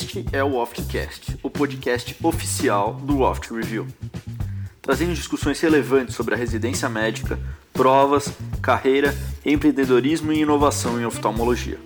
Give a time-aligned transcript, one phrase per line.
[0.00, 3.84] Este é o Oftcast, o podcast oficial do Oft Review,
[4.80, 7.36] trazendo discussões relevantes sobre a residência médica,
[7.72, 8.32] provas,
[8.62, 9.12] carreira,
[9.44, 11.80] empreendedorismo e inovação em oftalmologia.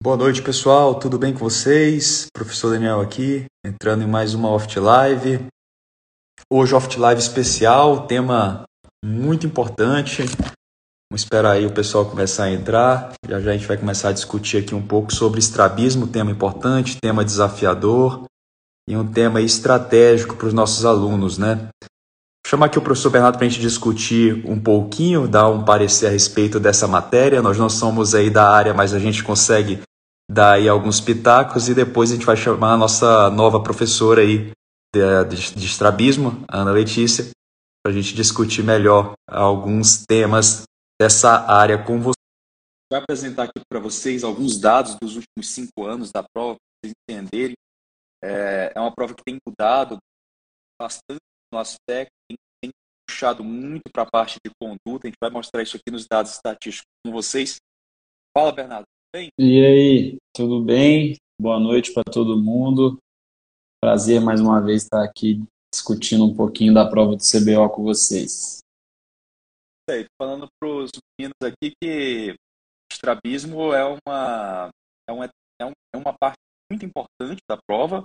[0.00, 0.94] Boa noite, pessoal.
[0.94, 2.26] Tudo bem com vocês?
[2.32, 5.46] Professor Daniel aqui, entrando em mais uma Oft Live.
[6.48, 8.62] Hoje Oft Live especial, tema
[9.04, 10.22] muito importante.
[11.12, 13.12] Vamos esperar aí o pessoal começar a entrar.
[13.28, 16.96] Já já a gente vai começar a discutir aqui um pouco sobre estrabismo, tema importante,
[16.98, 18.24] tema desafiador
[18.88, 21.68] e um tema estratégico para os nossos alunos, né?
[21.82, 26.06] Vou chamar aqui o professor Bernardo para a gente discutir um pouquinho, dar um parecer
[26.06, 27.42] a respeito dessa matéria.
[27.42, 29.82] Nós não somos aí da área, mas a gente consegue
[30.30, 34.50] dar aí alguns pitacos e depois a gente vai chamar a nossa nova professora aí
[34.94, 37.26] de, de, de estrabismo, Ana Letícia,
[37.84, 40.64] para a gente discutir melhor alguns temas
[41.02, 42.14] dessa área com você.
[42.88, 46.94] Vai apresentar aqui para vocês alguns dados dos últimos cinco anos da prova, para vocês
[47.10, 47.54] entenderem.
[48.22, 49.98] É, é uma prova que tem mudado
[50.80, 51.18] bastante
[51.52, 52.70] no aspecto, tem, tem
[53.04, 55.08] puxado muito para a parte de conduta.
[55.08, 57.56] A gente vai mostrar isso aqui nos dados estatísticos com vocês.
[58.32, 58.86] Fala, Bernardo.
[59.12, 59.28] Bem?
[59.36, 61.16] E aí, tudo bem?
[61.40, 62.96] Boa noite para todo mundo.
[63.82, 65.42] Prazer mais uma vez estar aqui
[65.74, 68.61] discutindo um pouquinho da prova do CBO com vocês.
[69.92, 70.90] Sei, falando para os
[71.20, 72.34] meninos aqui que
[72.90, 74.70] estrabismo é uma,
[75.06, 76.38] é, uma, é, é uma parte
[76.70, 78.02] muito importante da prova.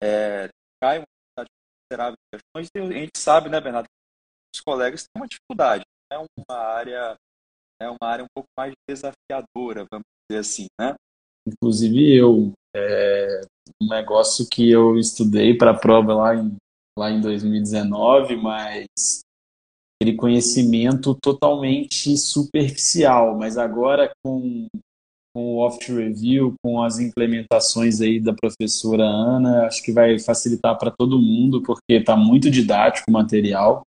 [0.00, 0.48] É,
[0.80, 1.50] cai uma quantidade
[1.82, 5.82] considerável de questões e a gente sabe, né, Bernardo, que os colegas têm uma dificuldade.
[6.12, 7.16] É uma área
[7.82, 10.94] é uma área um pouco mais desafiadora, vamos dizer assim, né?
[11.48, 13.40] Inclusive eu, é
[13.82, 16.56] um negócio que eu estudei para a prova lá em,
[16.96, 18.86] lá em 2019, mas
[20.00, 24.68] aquele conhecimento totalmente superficial, mas agora com,
[25.34, 30.78] com o Oft Review, com as implementações aí da professora Ana, acho que vai facilitar
[30.78, 33.82] para todo mundo, porque está muito didático o material.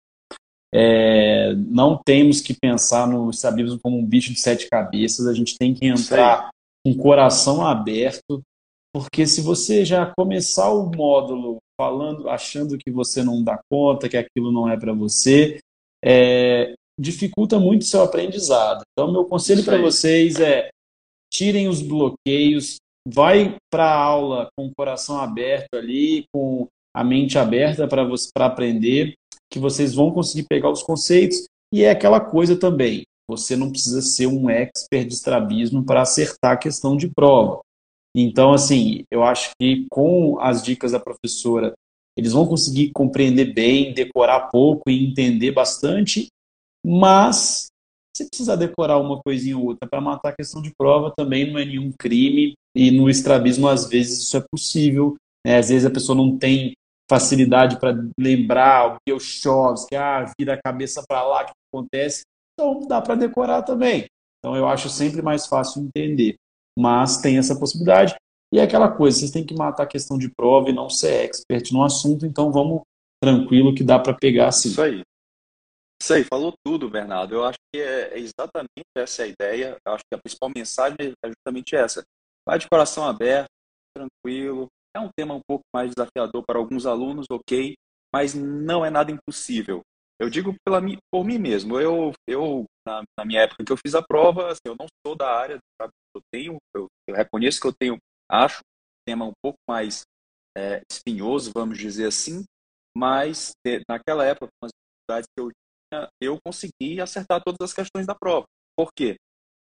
[0.74, 5.56] É, não temos que pensar no estrabismo como um bicho de sete cabeças, a gente
[5.56, 6.50] tem que entrar
[6.84, 8.42] com o coração aberto,
[8.92, 14.16] porque se você já começar o módulo falando, achando que você não dá conta, que
[14.16, 15.60] aquilo não é para você,
[16.04, 18.82] é, dificulta muito o seu aprendizado.
[18.92, 20.70] Então, meu conselho para vocês é
[21.32, 27.38] tirem os bloqueios, vai para a aula com o coração aberto ali, com a mente
[27.38, 29.14] aberta para aprender
[29.50, 31.46] que vocês vão conseguir pegar os conceitos.
[31.72, 36.52] E é aquela coisa também, você não precisa ser um expert de estrabismo para acertar
[36.52, 37.60] a questão de prova.
[38.14, 41.72] Então, assim, eu acho que com as dicas da professora,
[42.16, 46.28] eles vão conseguir compreender bem, decorar pouco e entender bastante,
[46.84, 47.69] mas
[48.16, 51.59] se precisar decorar uma coisinha ou outra para matar a questão de prova, também não
[51.59, 55.16] é nenhum crime, e no estrabismo, às vezes, isso é possível.
[55.47, 55.59] Né?
[55.59, 56.75] Às vezes a pessoa não tem
[57.10, 61.53] facilidade para lembrar o que eu chove, que ah, vira a cabeça para lá, que
[61.72, 62.22] acontece.
[62.54, 64.06] Então dá para decorar também.
[64.38, 66.37] Então eu acho sempre mais fácil entender.
[66.78, 68.15] Mas tem essa possibilidade.
[68.52, 71.24] E é aquela coisa, vocês têm que matar a questão de prova e não ser
[71.24, 72.82] expert no assunto, então vamos
[73.22, 74.70] tranquilo que dá para pegar assim.
[74.70, 75.02] Isso aí.
[76.02, 77.34] Isso aí, falou tudo, Bernardo.
[77.34, 79.76] Eu acho que é exatamente essa a ideia.
[79.86, 82.02] Eu acho que a principal mensagem é justamente essa.
[82.48, 83.50] Vai de coração aberto,
[83.94, 87.74] tranquilo, é um tema um pouco mais desafiador para alguns alunos, ok,
[88.12, 89.82] mas não é nada impossível.
[90.20, 90.80] Eu digo pela,
[91.10, 91.80] por mim mesmo.
[91.80, 95.16] Eu, eu na, na minha época que eu fiz a prova, assim, eu não sou
[95.16, 95.92] da área, sabe?
[96.14, 97.96] eu tenho, eu, eu, reconheço que eu tenho,
[98.30, 100.02] acho, um tema um pouco mais
[100.56, 102.44] é, espinhoso, vamos dizer assim,
[102.96, 103.52] mas
[103.88, 108.14] naquela época, com as dificuldades que eu tinha, eu consegui acertar todas as questões da
[108.14, 108.46] prova.
[108.76, 109.16] Por quê?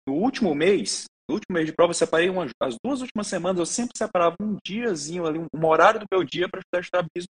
[0.07, 3.59] No último mês, no último mês de prova, eu separei uma, as duas últimas semanas,
[3.59, 7.29] eu sempre separava um diazinho ali, um horário do meu dia para estudar estrabismo.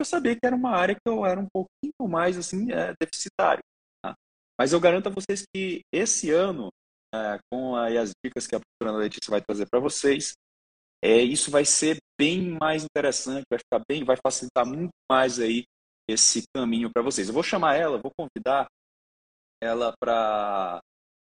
[0.00, 3.62] Eu sabia que era uma área que eu era um pouquinho mais assim é, deficitário.
[4.02, 4.14] Tá?
[4.58, 6.68] Mas eu garanto a vocês que esse ano,
[7.14, 10.34] é, com as dicas que a professora Letícia vai trazer para vocês,
[11.02, 15.64] é, isso vai ser bem mais interessante, vai ficar bem, vai facilitar muito mais aí
[16.08, 17.28] esse caminho para vocês.
[17.28, 18.66] Eu vou chamar ela, vou convidar
[19.62, 20.80] ela para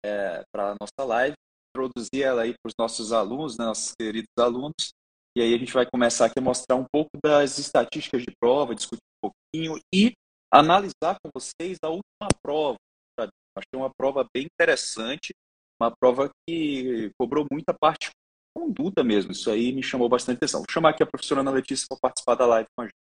[0.04, 1.34] é, para nossa live
[1.70, 4.92] introduzir ela aí para os nossos alunos, né, nossos queridos alunos,
[5.36, 8.74] e aí a gente vai começar aqui a mostrar um pouco das estatísticas de prova,
[8.74, 10.12] discutir um pouquinho e
[10.52, 12.76] analisar com vocês a última prova.
[13.18, 15.32] Achei uma prova bem interessante,
[15.80, 18.10] uma prova que cobrou muita parte
[18.56, 19.32] conduta mesmo.
[19.32, 20.60] Isso aí me chamou bastante atenção.
[20.60, 22.94] Vou chamar aqui a professora Ana Letícia para participar da live com a gente.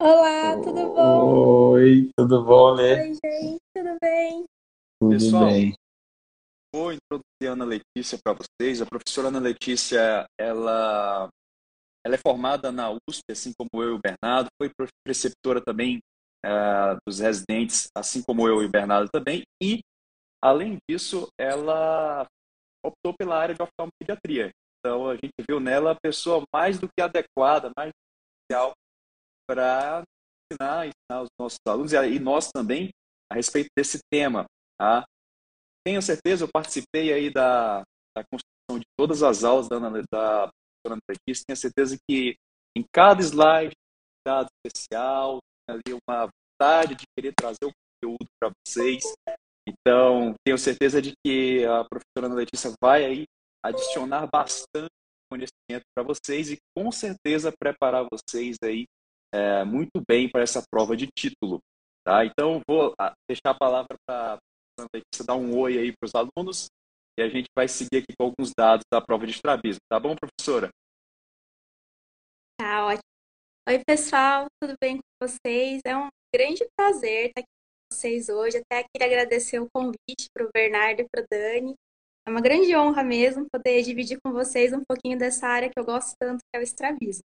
[0.00, 1.72] Olá, tudo bom?
[1.72, 3.02] Oi, tudo bom, né?
[3.02, 4.44] Oi, gente, tudo bem?
[5.00, 5.74] Tudo Pessoal, bem.
[6.74, 8.80] vou introduzir a Ana Letícia para vocês.
[8.80, 11.28] A professora Ana Letícia, ela,
[12.04, 14.70] ela é formada na USP, assim como eu e o Bernardo, foi
[15.04, 16.00] preceptora também
[16.46, 19.80] uh, dos residentes, assim como eu e o Bernardo também, e,
[20.42, 22.26] além disso, ela
[22.84, 24.50] optou pela área de oftalmopediatria.
[24.80, 27.92] Então, a gente viu nela a pessoa mais do que adequada, mais
[28.48, 28.72] especial
[29.46, 30.02] para
[30.50, 32.90] ensinar, ensinar os nossos alunos e nós também
[33.30, 34.46] a respeito desse tema.
[34.78, 35.04] Tá?
[35.86, 37.82] Tenho certeza, eu participei aí da,
[38.16, 42.36] da construção de todas as aulas da, professora Letícia, tenho certeza que
[42.76, 43.74] em cada slide,
[44.26, 45.38] dado especial,
[45.68, 46.28] ali uma
[46.60, 49.02] vontade de querer trazer o conteúdo para vocês.
[49.68, 53.24] Então, tenho certeza de que a professora Ana Letícia vai aí
[53.64, 54.90] adicionar bastante
[55.30, 58.86] conhecimento para vocês e com certeza preparar vocês aí
[59.32, 61.60] é, muito bem para essa prova de título.
[62.04, 62.24] Tá?
[62.24, 64.38] Então, vou ah, deixar a palavra para
[64.80, 66.68] a dar um oi aí para os alunos
[67.18, 69.80] e a gente vai seguir aqui com alguns dados da prova de estrabismo.
[69.90, 70.70] Tá bom, professora?
[72.58, 73.02] Tá ótimo.
[73.68, 75.82] Oi, pessoal, tudo bem com vocês?
[75.84, 78.58] É um grande prazer estar aqui com vocês hoje.
[78.58, 81.74] Até queria agradecer o convite para o Bernardo e para o Dani.
[82.26, 85.84] É uma grande honra mesmo poder dividir com vocês um pouquinho dessa área que eu
[85.84, 87.24] gosto tanto, que é o estrabismo.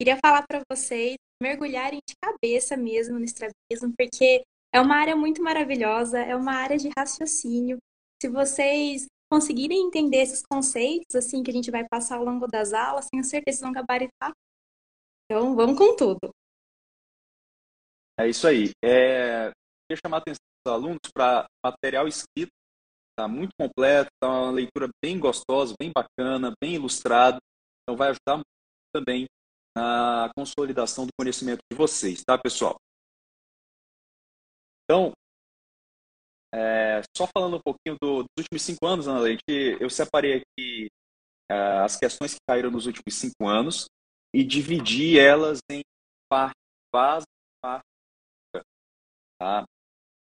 [0.00, 4.42] Queria falar para vocês mergulharem de cabeça mesmo no estrabismo, porque
[4.72, 7.78] é uma área muito maravilhosa, é uma área de raciocínio.
[8.20, 12.72] Se vocês conseguirem entender esses conceitos assim que a gente vai passar ao longo das
[12.72, 14.32] aulas, tenho certeza que vão gabaritar.
[15.24, 16.30] Então, vamos com tudo.
[18.18, 18.70] É isso aí.
[18.84, 19.50] É,
[19.86, 22.52] queria chamar a atenção dos alunos para material escrito,
[23.12, 27.38] está muito completo, está uma leitura bem gostosa, bem bacana, bem ilustrado.
[27.82, 28.46] Então vai ajudar muito
[28.94, 29.26] também
[29.76, 32.76] na consolidação do conhecimento de vocês, tá, pessoal?
[34.84, 35.12] Então,
[36.54, 40.88] é, só falando um pouquinho do, dos últimos cinco anos, Ana Leite, eu separei aqui
[41.50, 43.86] é, as questões que caíram nos últimos cinco anos
[44.34, 45.82] e dividi elas em
[46.28, 46.56] parte
[46.92, 47.82] base e parte
[49.42, 49.64] Tá?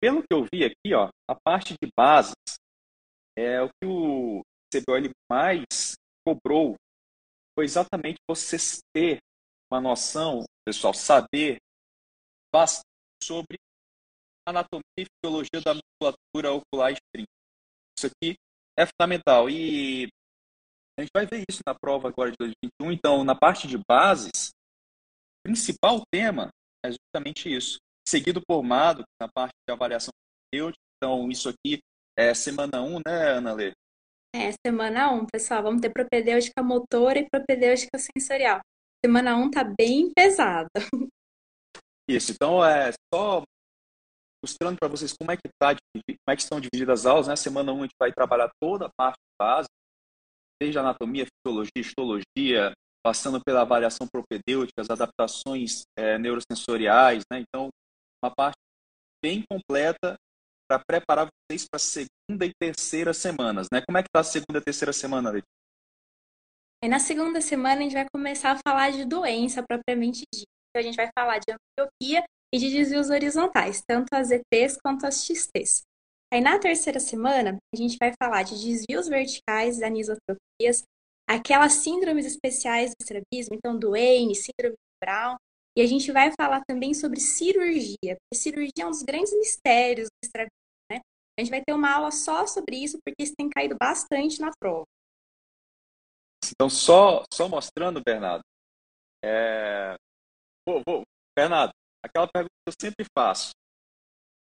[0.02, 2.34] Pelo que eu vi aqui, ó, a parte de bases
[3.38, 4.42] é o que o
[4.72, 5.94] CBOL mais
[6.26, 6.74] cobrou
[7.56, 8.56] foi exatamente você
[8.94, 9.18] ter
[9.70, 11.58] uma noção, pessoal, saber
[12.52, 12.84] bastante
[13.22, 13.58] sobre
[14.46, 17.32] anatomia e fisiologia da musculatura ocular extrínseca.
[17.98, 18.36] Isso aqui
[18.78, 19.50] é fundamental.
[19.50, 20.08] E
[20.98, 22.92] a gente vai ver isso na prova agora de 2021.
[22.92, 24.50] Então, na parte de bases,
[25.40, 26.48] o principal tema
[26.84, 30.10] é justamente isso seguido por MADO, na parte de avaliação
[30.50, 30.80] terapêutica.
[30.96, 31.78] Então, isso aqui
[32.18, 33.72] é semana 1, né, Ana Lê?
[34.34, 35.62] É, semana 1, pessoal.
[35.62, 38.60] Vamos ter propedêutica motora e propedêutica sensorial.
[39.04, 40.68] Semana 1 tá bem pesada.
[42.10, 43.42] Isso, então é só
[44.44, 47.36] mostrando para vocês como é que tá, como é que estão divididas as aulas, né?
[47.36, 49.72] Semana 1 a gente vai trabalhar toda a parte básica,
[50.60, 52.72] desde anatomia, fisiologia, histologia,
[53.04, 57.40] passando pela avaliação propedêutica, as adaptações é, neurosensoriais, né?
[57.40, 57.68] Então,
[58.24, 58.58] uma parte
[59.22, 60.16] bem completa
[60.68, 63.80] para preparar vocês para a segunda e terceira semanas, né?
[63.86, 65.48] Como é que está a segunda e terceira semana, Letícia?
[66.84, 70.46] Na segunda semana a gente vai começar a falar de doença propriamente dita.
[70.70, 72.24] Então, a gente vai falar de ambliopia
[72.54, 75.82] e de desvios horizontais, tanto as ETs quanto as XTs.
[76.32, 80.84] Aí na terceira semana, a gente vai falar de desvios verticais, anisotropias,
[81.28, 85.36] aquelas síndromes especiais do estrabismo, então Duane, síndrome de Brown,
[85.76, 90.08] e a gente vai falar também sobre cirurgia, porque cirurgia é um dos grandes mistérios
[90.08, 90.57] do estrabismo?
[91.38, 94.50] A gente vai ter uma aula só sobre isso, porque isso tem caído bastante na
[94.58, 94.84] prova.
[96.50, 98.42] Então, só, só mostrando, Bernardo,
[99.24, 99.94] é...
[100.66, 101.02] vou, vou,
[101.38, 101.72] Bernardo,
[102.04, 103.50] aquela pergunta que eu sempre faço.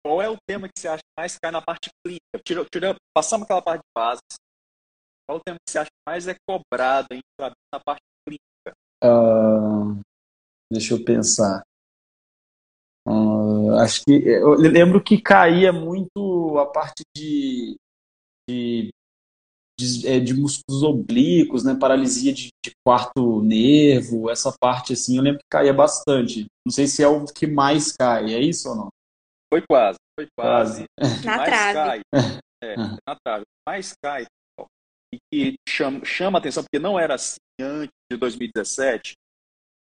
[0.06, 2.44] Qual é o tema que você acha que mais cai na parte clínica?
[2.46, 4.22] Tira, tira, passamos aquela parte de base.
[5.25, 8.78] Qual é o tema que você acha que mais é cobrado em, na parte clínica?
[9.02, 10.02] Uh,
[10.70, 11.63] Deixa eu pensar.
[13.80, 17.75] Acho que eu lembro que caía muito a parte de,
[18.50, 18.89] de,
[19.80, 21.75] de, é, de músculos oblíquos, né?
[21.75, 26.46] Paralisia de, de, quarto nervo, essa parte assim, eu lembro que caía bastante.
[26.65, 28.88] Não sei se é o que mais cai, é isso ou não?
[29.53, 30.86] Foi quase, foi quase.
[31.00, 31.25] quase.
[31.25, 31.74] Na trave.
[31.74, 32.01] Cai,
[32.63, 33.44] é, na trave.
[33.68, 34.25] Mais cai
[35.13, 39.13] e que chama, chama atenção, porque não era assim antes de 2017,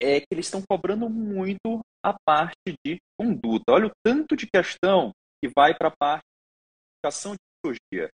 [0.02, 3.72] é que eles estão cobrando muito a parte de conduta.
[3.72, 8.10] Olha o tanto de questão que vai para a parte de educação de cirurgia.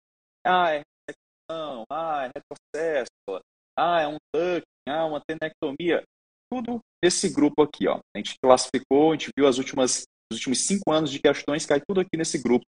[0.47, 3.45] Ah, é ressecção, ah, é retrocesso,
[3.76, 6.03] ah, é um ducting, ah, uma tenectomia.
[6.50, 8.00] Tudo nesse grupo aqui, ó.
[8.14, 11.81] A gente classificou, a gente viu as últimas, os últimos cinco anos de questões, cai
[11.87, 12.64] tudo aqui nesse grupo.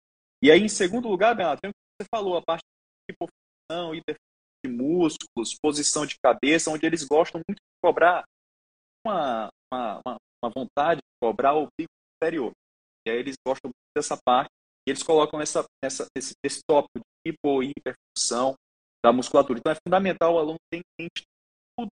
[0.44, 2.63] E aí, em segundo lugar, Bernardo, tem o que você falou, a parte
[3.10, 4.32] hipofunção, hiperfunção
[4.63, 8.24] de músculos, posição de cabeça, onde eles gostam muito de cobrar
[9.06, 10.18] uma, uma, uma
[10.50, 12.51] vontade de cobrar o bico superior.
[13.05, 14.51] E aí eles gostam muito dessa parte
[14.88, 18.55] e eles colocam essa, essa, esse, esse tópico de hipo e hiperfunção
[19.03, 19.60] da musculatura.
[19.60, 20.81] Então é fundamental o aluno ter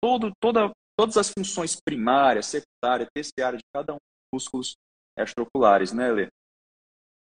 [0.00, 4.74] todo, toda, todas as funções primárias, secundárias, terciárias de cada um dos músculos
[5.18, 6.28] extraoculares, né, Lê?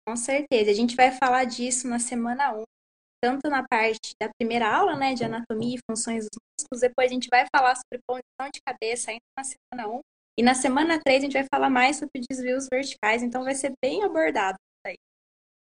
[0.08, 0.72] Com certeza.
[0.72, 2.64] A gente vai falar disso na semana 1,
[3.24, 7.14] tanto na parte da primeira aula, né, de anatomia e funções dos músculos, depois a
[7.14, 10.02] gente vai falar sobre posição de cabeça ainda na semana 1,
[10.38, 13.74] e na semana 3 a gente vai falar mais sobre desvios verticais, então vai ser
[13.84, 14.96] bem abordado aí.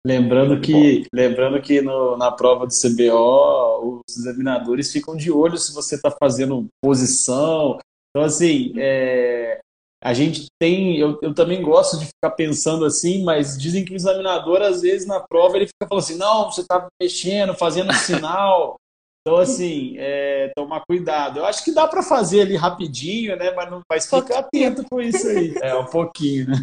[0.07, 5.75] Lembrando que, lembrando que no, na prova do CBO, os examinadores ficam de olho se
[5.75, 7.79] você está fazendo posição.
[8.11, 9.61] Então, assim, é,
[10.03, 10.99] a gente tem.
[10.99, 15.07] Eu, eu também gosto de ficar pensando assim, mas dizem que o examinador, às vezes,
[15.07, 18.77] na prova, ele fica falando assim: não, você está mexendo, fazendo sinal.
[19.21, 21.41] Então, assim, é, tomar cuidado.
[21.41, 23.51] Eu acho que dá para fazer ali rapidinho, né?
[23.51, 25.55] Mas, não, mas fica atento com isso aí.
[25.63, 26.57] É, um pouquinho, né?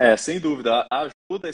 [0.00, 0.86] É, sem dúvida.
[0.90, 1.50] Ajuda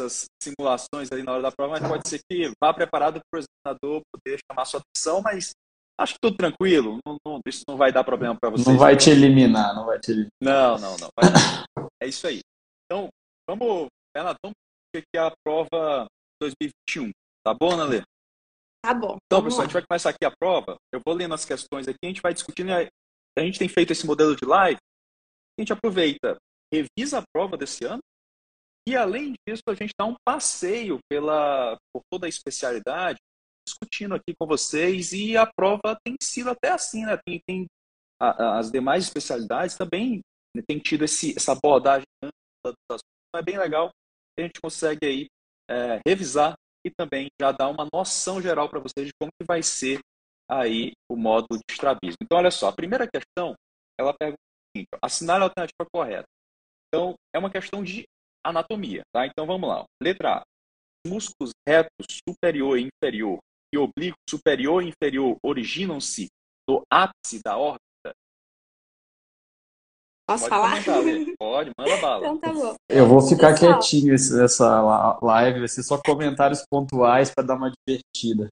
[0.00, 3.42] essas simulações ali na hora da prova, mas pode ser que vá preparado para o
[3.42, 5.52] examinador poder chamar sua atenção, mas
[5.98, 6.98] acho que tudo tranquilo.
[7.06, 8.66] Não, não, isso não vai dar problema para vocês.
[8.66, 10.30] Não vai te eliminar, não vai te eliminar.
[10.42, 11.08] Não, não, não.
[12.02, 12.40] é isso aí.
[12.84, 13.08] Então,
[13.48, 14.54] vamos, Renato, vamos
[14.94, 16.06] ver aqui a prova
[16.40, 17.10] 2021.
[17.44, 18.02] Tá bom, Ana Lê?
[18.84, 19.16] Tá bom.
[19.26, 20.76] Então, pessoal, a gente vai começar aqui a prova.
[20.92, 22.70] Eu vou lendo as questões aqui, a gente vai discutindo.
[22.70, 24.78] A gente tem feito esse modelo de live.
[25.58, 26.36] A gente aproveita
[26.72, 28.00] revisa a prova desse ano
[28.88, 33.18] e, além disso, a gente dá um passeio pela, por toda a especialidade,
[33.66, 35.12] discutindo aqui com vocês.
[35.12, 37.18] E a prova tem sido até assim, né?
[37.26, 37.66] Tem, tem
[38.18, 40.22] a, as demais especialidades também
[40.56, 42.06] né, tem tido esse, essa abordagem
[42.90, 43.00] das
[43.36, 43.90] é bem legal.
[44.38, 45.26] A gente consegue aí
[45.70, 46.54] é, revisar
[46.84, 50.00] e também já dar uma noção geral para vocês de como que vai ser
[50.50, 52.18] aí o módulo de estrabismo.
[52.22, 53.54] Então, olha só, a primeira questão,
[53.98, 56.26] ela pergunta o seguinte, assinale a alternativa correta.
[56.88, 58.04] Então, é uma questão de
[58.44, 59.26] anatomia, tá?
[59.26, 59.84] Então, vamos lá.
[60.02, 60.42] Letra A.
[61.04, 63.38] Os músculos retos superior e inferior
[63.72, 66.28] e oblíquo superior e inferior originam-se
[66.68, 67.87] do ápice da órbita?
[70.28, 70.84] Posso Pode falar?
[70.84, 72.18] Comentar, Pode, manda bala.
[72.26, 72.74] Então tá bom.
[72.90, 73.78] Eu vou ficar Pessoal.
[73.78, 78.48] quietinho nessa live, vai ser só comentários pontuais para dar uma divertida.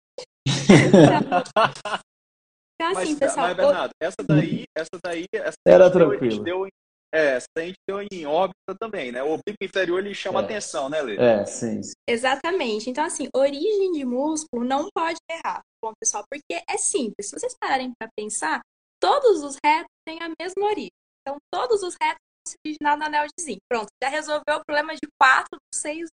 [2.78, 6.42] Então, assim, mas, pessoal, mas, Bernardo, essa daí, essa daí, essa Era tranquilo.
[6.42, 6.66] Deu,
[7.14, 9.23] é, essa daí a gente deu em órbita também, né?
[9.23, 10.45] O oblíquo inferior ele chama É.
[10.45, 11.16] atenção, né, Lê?
[11.16, 11.83] É, sim.
[11.83, 11.92] sim.
[12.09, 12.90] Exatamente.
[12.90, 17.28] Então, assim, origem de músculo não pode errar, bom, pessoal, porque é simples.
[17.28, 18.61] Se vocês pararem para pensar,
[19.00, 20.90] todos os retos têm a mesma origem.
[21.26, 23.61] Então, todos os retos vão se originar no anel de zinco.
[23.68, 26.09] Pronto, já resolveu o problema de quatro dos seis.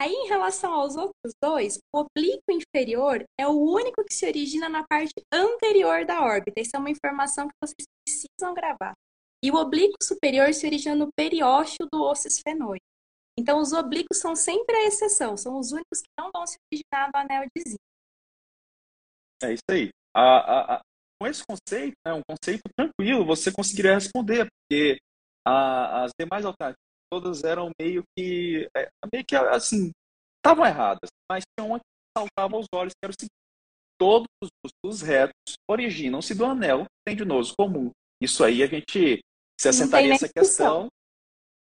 [0.00, 4.68] Aí, em relação aos outros dois, o oblíquo inferior é o único que se origina
[4.68, 6.60] na parte anterior da órbita.
[6.60, 8.94] Isso é uma informação que vocês precisam gravar.
[9.44, 12.80] E o oblíquo superior se origina no periósteo do osso esfenoide.
[13.38, 17.10] Então, os oblíquos são sempre a exceção, são os únicos que não vão se originar
[17.12, 17.80] no anel de zinco.
[19.42, 19.90] É isso aí.
[20.14, 20.80] A, a-
[21.20, 24.98] com esse conceito, é um conceito tranquilo, você conseguiria responder, porque
[25.46, 26.78] a- as demais alternativas
[27.12, 29.90] todas eram meio que, é, meio que assim,
[30.38, 31.84] estavam erradas, mas tinha uma que
[32.16, 33.32] saltava aos olhos, que era o seguinte,
[33.98, 34.26] todos
[34.84, 35.34] os retos
[35.70, 37.90] originam-se do anel tendinoso comum.
[38.22, 39.20] Isso aí a gente,
[39.60, 40.82] se assentaria essa discussão.
[40.84, 40.88] questão,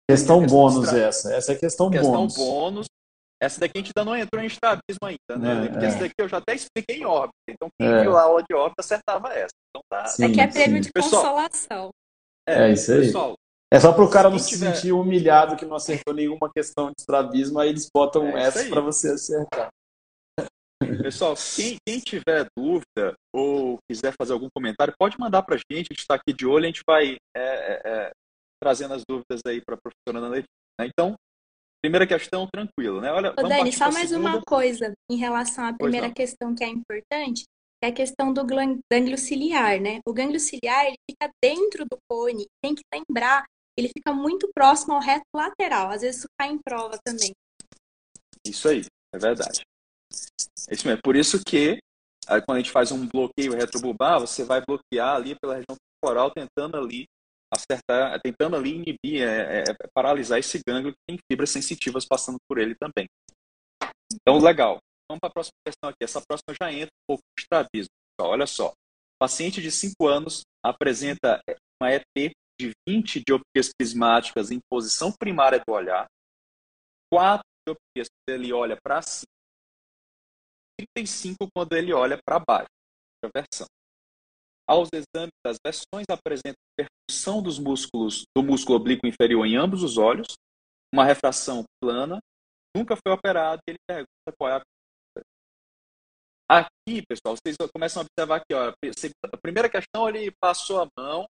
[0.08, 1.34] Questão Questão bônus extra- essa.
[1.34, 2.36] Essa é questão, questão bônus.
[2.36, 2.86] bônus,
[3.42, 5.66] essa daqui a gente ainda não entrou em estrabismo ainda, né?
[5.66, 5.88] É, Porque é.
[5.88, 7.34] essa daqui eu já até expliquei em órbita.
[7.48, 8.02] Então, quem É.
[8.02, 9.54] viu a aula de órbita acertava essa.
[9.70, 10.06] Então tá.
[10.06, 10.80] Sim, Aqui é prêmio sim.
[10.88, 11.22] de Pessoal.
[11.22, 11.90] consolação.
[12.48, 13.00] É isso aí.
[13.00, 13.34] Pessoal,
[13.72, 16.86] É só pro cara não Se se tiver- sentir humilhado que não acertou nenhuma questão
[16.86, 19.68] de estrabismo, aí eles botam É essa para você acertar.
[21.02, 25.88] pessoal, quem, quem tiver dúvida ou quiser fazer algum comentário, pode mandar pra gente.
[25.90, 28.10] A gente está aqui de olho, a gente vai é, é, é,
[28.62, 30.48] trazendo as dúvidas aí para a professora Ana Letícia.
[30.80, 30.86] né?
[30.86, 31.14] Então,
[31.86, 33.12] primeira questão, tranquilo, né?
[33.12, 34.28] Olha, Ô, Dani, só mais segunda.
[34.28, 37.44] uma coisa em relação à primeira questão que é importante,
[37.80, 40.00] que é a questão do gânglio ciliar, né?
[40.04, 43.44] O gânglio ciliar, ele fica dentro do cone, tem que lembrar,
[43.78, 47.32] ele fica muito próximo ao reto lateral, às vezes isso cai em prova também.
[48.44, 49.62] Isso aí, é verdade.
[50.68, 51.02] É isso mesmo.
[51.02, 51.78] Por isso que
[52.44, 56.76] quando a gente faz um bloqueio retrobulbar, você vai bloquear ali pela região temporal, tentando
[56.76, 57.04] ali
[57.52, 62.38] acertar, tentando ali inibir, é, é, é, paralisar esse gânglio que tem fibras sensitivas passando
[62.48, 63.06] por ele também.
[64.12, 64.78] Então, legal.
[65.08, 66.02] Vamos para a próxima questão aqui.
[66.02, 67.90] Essa próxima já entra um pouco de estrabismo.
[68.20, 68.72] Olha só.
[69.20, 71.40] Paciente de 5 anos apresenta
[71.80, 76.06] uma EP de 20 dioptrias prismáticas em posição primária do olhar,
[77.12, 79.26] 4 dioptrias quando ele olha para cima,
[80.78, 82.68] 35 quando ele olha para baixo.
[83.24, 83.66] A versão.
[84.68, 89.96] Aos exames das versões apresentam percussão dos músculos do músculo oblíquo inferior em ambos os
[89.96, 90.34] olhos,
[90.92, 92.18] uma refração plana,
[92.76, 94.62] nunca foi operado e ele pergunta qual é a
[96.48, 101.26] Aqui, pessoal, vocês começam a observar aqui, ó, a primeira questão ele passou a mão,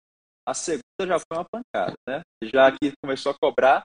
[0.49, 2.23] a segunda já foi uma pancada, né?
[2.45, 3.83] Já aqui começou a cobrar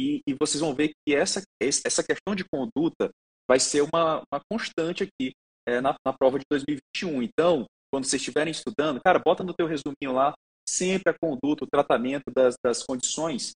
[0.00, 3.10] e, e vocês vão ver que essa, essa questão de conduta
[3.48, 5.32] vai ser uma, uma constante aqui
[5.66, 7.22] é, na, na prova de 2021.
[7.22, 7.64] Então,
[7.94, 10.34] quando vocês estiverem estudando, cara, bota no teu resuminho lá
[10.68, 13.52] sempre a conduta, o tratamento das, das condições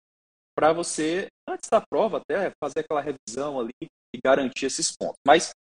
[0.58, 5.20] para você, antes da prova, até fazer aquela revisão ali e garantir esses pontos.
[5.24, 5.52] Mas,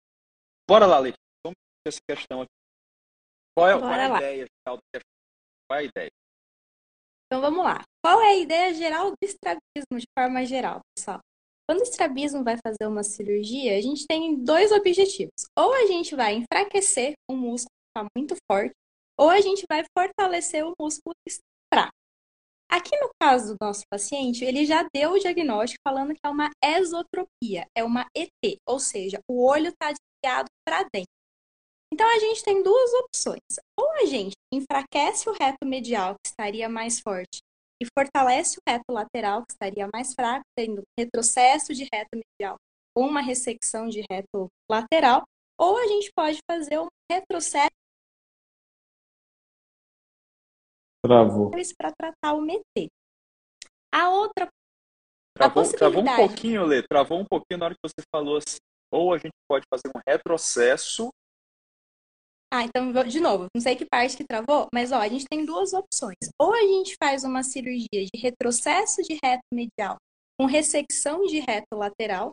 [0.68, 2.50] bora lá, Letícia, vamos ver essa questão aqui.
[3.56, 5.14] Qual é, qual é a ideia geral da questão?
[5.70, 6.12] Qual é a ideia?
[7.28, 7.84] Então, vamos lá.
[8.04, 11.20] Qual é a ideia geral do estrabismo, de forma geral, pessoal?
[11.70, 15.46] Quando o estrabismo vai fazer uma cirurgia, a gente tem dois objetivos.
[15.56, 18.74] Ou a gente vai enfraquecer o músculo está muito forte,
[19.18, 21.16] ou a gente vai fortalecer o músculo
[21.72, 21.94] fraco.
[22.70, 26.50] Aqui no caso do nosso paciente, ele já deu o diagnóstico falando que é uma
[26.64, 31.14] esotropia, é uma ET, ou seja, o olho está desviado para dentro.
[31.94, 33.42] Então a gente tem duas opções.
[33.80, 37.40] Ou a gente enfraquece o reto medial, que estaria mais forte,
[37.80, 42.56] e fortalece o reto lateral, que estaria mais fraco, tendo retrocesso de reto medial
[42.96, 45.24] ou uma ressecção de reto lateral,
[45.60, 47.72] ou a gente pode fazer um retrocesso
[51.04, 51.52] Travou.
[51.78, 52.64] para tratar o MET.
[53.94, 54.48] A outra.
[55.36, 58.58] Travou, a travou um pouquinho, Lê, travou um pouquinho na hora que você falou assim.
[58.92, 61.10] Ou a gente pode fazer um retrocesso.
[62.54, 65.44] Ah, então, de novo, não sei que parte que travou, mas ó, a gente tem
[65.44, 66.30] duas opções.
[66.40, 69.98] Ou a gente faz uma cirurgia de retrocesso de reto medial
[70.40, 72.32] com ressecção de reto lateral,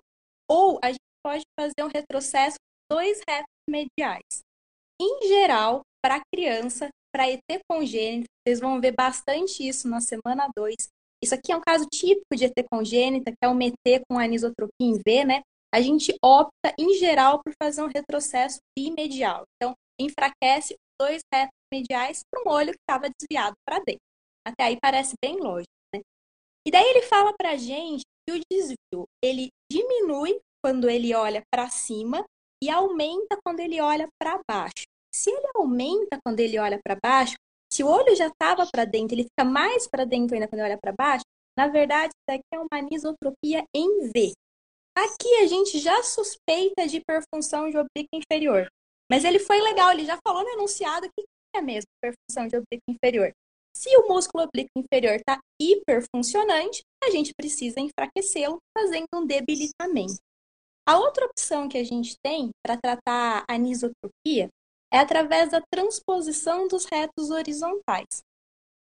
[0.48, 4.42] ou a gente pode fazer um retrocesso de dois retos mediais.
[5.00, 7.40] Em geral, para criança, para ET
[7.70, 10.74] congênito, vocês vão ver bastante isso na semana 2.
[11.22, 14.72] Isso aqui é um caso típico de ET congênita, que é um ET com anisotropia
[14.80, 15.42] em V, né?
[15.72, 19.44] A gente opta, em geral, por fazer um retrocesso bimedial.
[19.56, 24.00] Então, enfraquece dois retos mediais para um olho que estava desviado para dentro.
[24.44, 26.00] Até aí parece bem lógico, né?
[26.66, 31.42] E daí ele fala para a gente que o desvio, ele diminui quando ele olha
[31.52, 32.24] para cima
[32.62, 34.84] e aumenta quando ele olha para baixo.
[35.14, 37.36] Se ele aumenta quando ele olha para baixo,
[37.72, 40.78] se o olho já estava para dentro, ele fica mais para dentro ainda quando olha
[40.78, 41.24] para baixo,
[41.56, 44.32] na verdade, isso daqui é uma anisotropia em V.
[44.96, 48.68] Aqui a gente já suspeita de hiperfunção de oblíqua inferior.
[49.10, 52.84] Mas ele foi legal, ele já falou no enunciado que é mesmo hiperfunção de oblíqua
[52.88, 53.32] inferior.
[53.76, 60.18] Se o músculo oblíquo inferior está hiperfuncionante, a gente precisa enfraquecê-lo fazendo um debilitamento.
[60.88, 64.48] A outra opção que a gente tem para tratar a anisotropia
[64.92, 68.22] é através da transposição dos retos horizontais.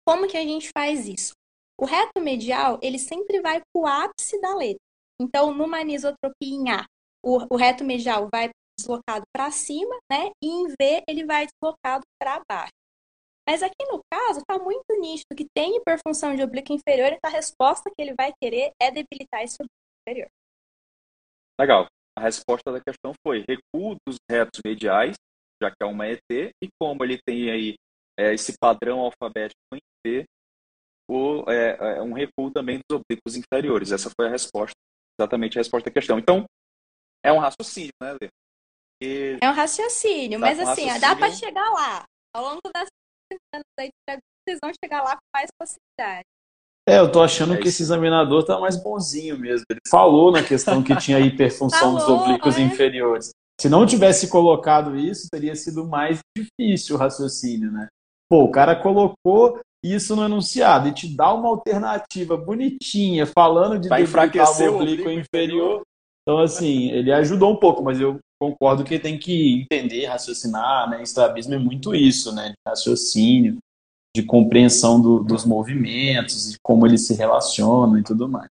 [0.07, 1.33] Como que a gente faz isso?
[1.79, 4.81] O reto medial, ele sempre vai para o ápice da letra.
[5.19, 6.85] Então, numa anisotropia em A,
[7.23, 10.31] o, o reto medial vai deslocado para cima, né?
[10.43, 12.71] E em V, ele vai deslocado para baixo.
[13.47, 17.33] Mas aqui no caso, está muito nítido que tem hiperfunção de oblíquo inferior, então a
[17.33, 19.75] resposta que ele vai querer é debilitar esse oblíquo
[20.07, 20.29] inferior.
[21.59, 21.85] Legal.
[22.17, 25.15] A resposta da questão foi recuo dos retos mediais
[25.61, 27.75] já que é uma ET, e como ele tem aí
[28.19, 30.25] é, esse padrão alfabético em V,
[31.09, 33.91] o, é, é, um recuo também dos oblíquos inferiores.
[33.91, 34.75] Essa foi a resposta,
[35.19, 36.17] exatamente a resposta à questão.
[36.17, 36.45] Então,
[37.23, 38.29] é um raciocínio, né, Lê?
[39.03, 39.37] E...
[39.41, 41.01] É um raciocínio, mas assim, raciocínio...
[41.01, 42.03] dá para chegar lá.
[42.35, 42.87] Ao longo das
[43.31, 46.25] semanas aí, vocês vão chegar lá com mais facilidade.
[46.87, 49.65] É, eu tô achando é que esse examinador tá mais bonzinho mesmo.
[49.69, 52.61] Ele falou na questão que tinha hiperfunção falou, dos oblíquos é.
[52.61, 53.31] inferiores.
[53.61, 57.87] Se não tivesse colocado isso, teria sido mais difícil o raciocínio, né?
[58.27, 63.87] Pô, o cara colocou isso no enunciado e te dá uma alternativa bonitinha, falando de
[64.01, 65.83] enfraquecer o oblíquo inferior.
[66.23, 71.03] Então, assim, ele ajudou um pouco, mas eu concordo que tem que entender, raciocinar, né?
[71.03, 72.49] Estrabismo é muito isso, né?
[72.49, 73.59] De raciocínio,
[74.17, 78.49] de compreensão do, dos movimentos, de como eles se relacionam e tudo mais.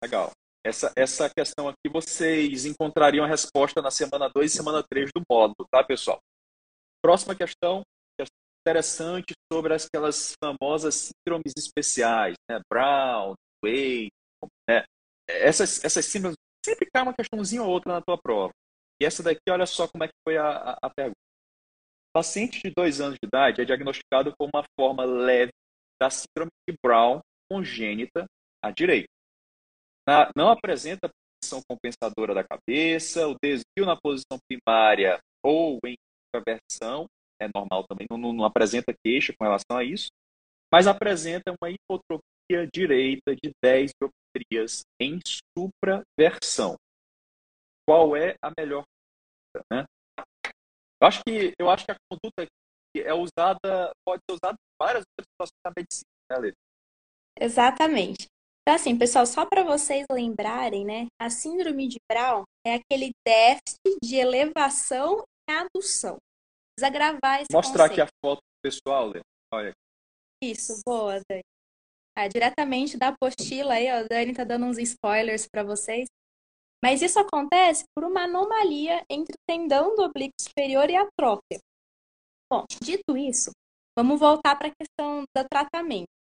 [0.00, 0.30] Legal.
[0.64, 5.22] Essa, essa questão aqui vocês encontrariam a resposta na semana 2 e semana 3 do
[5.30, 6.18] módulo, tá, pessoal?
[7.02, 7.82] Próxima questão,
[8.18, 12.60] questão interessante sobre aquelas famosas síndromes especiais, né?
[12.70, 14.10] Brown, Wade,
[14.68, 14.84] né?
[15.26, 18.52] Essas, essas síndromes sempre cai uma questãozinha ou outra na tua prova.
[19.00, 21.16] E essa daqui, olha só como é que foi a, a, a pergunta.
[22.14, 25.52] Paciente de dois anos de idade é diagnosticado com uma forma leve
[25.98, 27.20] da síndrome de Brown
[27.50, 28.26] congênita
[28.62, 29.08] à direita
[30.36, 31.10] não apresenta
[31.40, 35.94] posição compensadora da cabeça, o desvio na posição primária ou em
[36.28, 37.06] intraversão,
[37.40, 40.08] é normal também, não, não, apresenta queixa com relação a isso,
[40.72, 45.18] mas apresenta uma hipotropia direita de 10 dioptrias em
[45.56, 46.76] supraversão.
[47.88, 49.84] Qual é a melhor conduta, né?
[51.00, 52.46] Eu acho que eu acho que a conduta
[52.94, 56.52] é usada, pode ser usada em várias outras situações da medicina, né, Lê?
[57.40, 58.26] Exatamente.
[58.70, 61.08] Então, assim, pessoal, só para vocês lembrarem, né?
[61.20, 66.18] A síndrome de Brown é aquele déficit de elevação e adução.
[66.78, 68.02] Precisa gravar esse Mostrar conceito.
[68.02, 69.22] aqui a foto pessoal, Lê.
[69.52, 69.72] Olha.
[70.40, 71.42] Isso, boa, Dani.
[72.16, 76.06] Ah, diretamente da apostila aí, ó, a Dani tá dando uns spoilers para vocês.
[76.80, 81.58] Mas isso acontece por uma anomalia entre o tendão do oblíquo superior e a trófia.
[82.48, 83.50] Bom, dito isso,
[83.98, 86.19] vamos voltar para a questão do tratamento.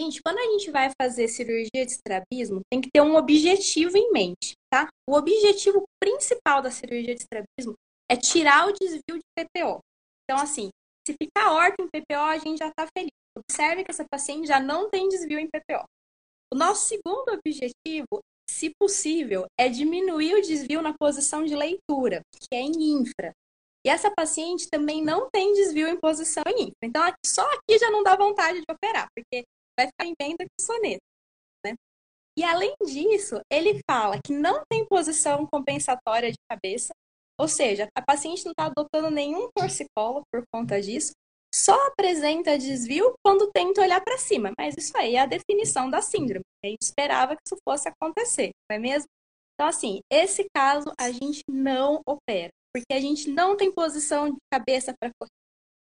[0.00, 4.12] Gente, quando a gente vai fazer cirurgia de estrabismo, tem que ter um objetivo em
[4.12, 4.88] mente, tá?
[5.08, 7.74] O objetivo principal da cirurgia de estrabismo
[8.08, 9.80] é tirar o desvio de PPO.
[10.24, 10.70] Então, assim,
[11.06, 13.10] se ficar horta em PPO, a gente já está feliz.
[13.36, 15.84] Observe que essa paciente já não tem desvio em PPO.
[16.52, 22.54] O nosso segundo objetivo, se possível, é diminuir o desvio na posição de leitura, que
[22.54, 23.32] é em infra.
[23.84, 26.84] E essa paciente também não tem desvio em posição em infra.
[26.84, 29.44] Então, só aqui já não dá vontade de operar, porque
[29.78, 31.02] vai ficar em venda com soneto.
[31.64, 31.74] Né?
[32.36, 36.92] E além disso, ele fala que não tem posição compensatória de cabeça,
[37.40, 41.12] ou seja, a paciente não está adotando nenhum torcicolo por conta disso,
[41.54, 44.52] só apresenta desvio quando tenta olhar para cima.
[44.58, 46.44] Mas isso aí é a definição da síndrome.
[46.64, 49.06] A gente esperava que isso fosse acontecer, não é mesmo?
[49.54, 54.36] Então, assim, esse caso a gente não opera, porque a gente não tem posição de
[54.52, 55.30] cabeça para correr,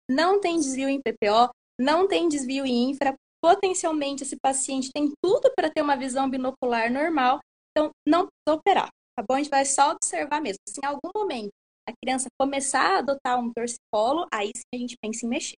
[0.10, 5.52] não tem desvio em PPO, não tem desvio em infra, potencialmente esse paciente tem tudo
[5.56, 7.40] para ter uma visão binocular normal,
[7.72, 9.36] então não precisa operar, tá bom?
[9.36, 10.60] A gente vai só observar mesmo.
[10.68, 11.50] Se em algum momento
[11.88, 15.56] a criança começar a adotar um torcicolo, aí sim a gente pensa em mexer.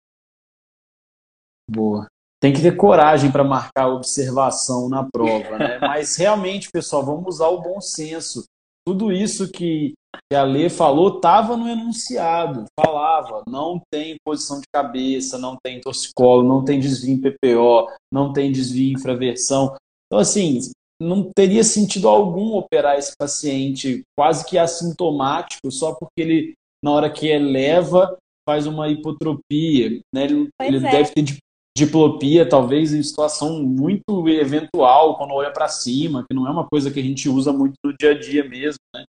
[1.70, 2.08] Boa.
[2.42, 5.80] Tem que ter coragem para marcar a observação na prova, né?
[5.82, 8.46] Mas realmente, pessoal, vamos usar o bom senso.
[8.88, 9.94] Tudo isso que
[10.34, 12.66] a Lê falou estava no enunciado.
[12.80, 18.32] Falava, não tem posição de cabeça, não tem torcicolo, não tem desvio em PPO, não
[18.32, 19.76] tem desvio em infraversão.
[20.08, 20.60] Então, assim,
[21.02, 27.10] não teria sentido algum operar esse paciente quase que assintomático só porque ele, na hora
[27.10, 28.18] que eleva,
[28.48, 30.02] faz uma hipotropia.
[30.14, 30.24] Né?
[30.26, 30.92] Ele, ele é.
[30.92, 31.38] deve ter
[31.78, 36.92] diplopia, talvez em situação muito eventual, quando olha para cima, que não é uma coisa
[36.92, 38.80] que a gente usa muito no dia a dia mesmo.
[38.94, 39.06] Né?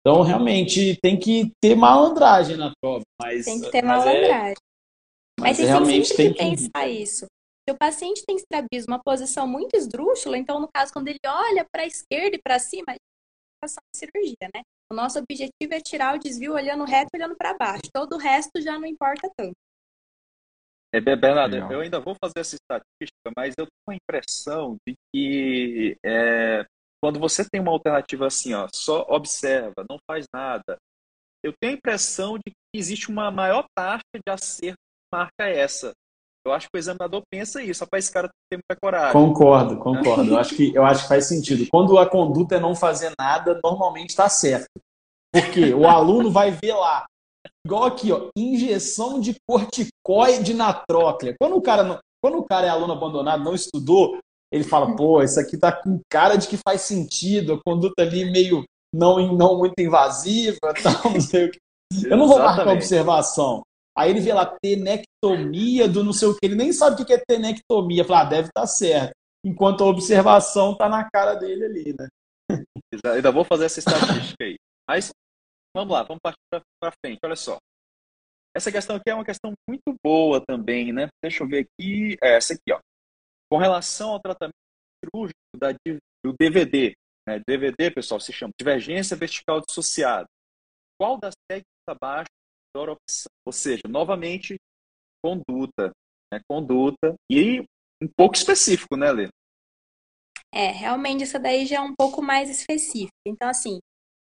[0.00, 3.02] Então, realmente, tem que ter malandragem na prova.
[3.20, 4.30] Mas, tem que ter mas malandragem.
[4.30, 4.54] É,
[5.38, 7.26] mas, mas vocês realmente têm sempre tem que que pensar isso.
[7.68, 11.66] Se o paciente tem estrabismo, uma posição muito esdrúxula, então, no caso, quando ele olha
[11.70, 13.00] para a esquerda e para cima, a gente
[13.62, 14.62] vai cirurgia, né?
[14.90, 17.84] O nosso objetivo é tirar o desvio olhando reto e olhando para baixo.
[17.92, 19.54] Todo o resto já não importa tanto.
[20.92, 25.96] É, Bernardo, eu ainda vou fazer essa estatística, mas eu tenho a impressão de que
[26.04, 26.66] é,
[27.02, 30.76] quando você tem uma alternativa assim, ó, só observa, não faz nada,
[31.42, 35.92] eu tenho a impressão de que existe uma maior taxa de acerto que marca essa.
[36.46, 39.12] Eu acho que o examinador pensa isso, rapaz, esse cara tem muita coragem.
[39.12, 40.30] Concordo, concordo.
[40.30, 41.66] Eu acho que, eu acho que faz sentido.
[41.70, 44.68] Quando a conduta é não fazer nada, normalmente está certo.
[45.32, 47.06] Porque o aluno vai ver lá,
[47.64, 51.36] igual aqui, ó, injeção de corticoide na tróclea.
[51.38, 54.18] Quando o cara, não, quando o cara é aluno abandonado, não estudou,
[54.52, 58.30] ele fala, pô, isso aqui tá com cara de que faz sentido, a conduta ali
[58.30, 61.58] meio não, não muito invasiva, tal, não sei o que.
[62.06, 62.76] Eu não vou marcar Exatamente.
[62.78, 63.62] observação.
[63.96, 67.12] Aí ele vê lá tenectomia do não sei o que, ele nem sabe o que
[67.12, 68.04] é tenectomia.
[68.04, 69.12] Fala, ah, deve estar certo.
[69.44, 72.08] Enquanto a observação tá na cara dele ali, né?
[73.04, 74.56] Eu ainda vou fazer essa estatística aí.
[74.88, 75.10] Mas
[75.74, 77.18] vamos lá, vamos partir para frente.
[77.24, 77.56] Olha só.
[78.54, 81.08] Essa questão aqui é uma questão muito boa também, né?
[81.22, 82.16] Deixa eu ver aqui.
[82.22, 82.80] É essa aqui, ó.
[83.50, 84.54] Com relação ao tratamento
[85.04, 85.72] cirúrgico da,
[86.24, 86.94] do DVD.
[87.26, 87.40] Né?
[87.46, 90.26] DVD, pessoal, se chama divergência vertical dissociada.
[90.98, 93.30] Qual das técnicas abaixo é a melhor opção?
[93.46, 94.56] Ou seja, novamente,
[95.24, 95.92] conduta.
[96.32, 96.40] Né?
[96.48, 97.14] Conduta.
[97.30, 97.60] E
[98.02, 99.28] um pouco específico, né, Lê?
[100.52, 103.12] É, realmente isso daí já é um pouco mais específico.
[103.26, 103.78] Então, assim,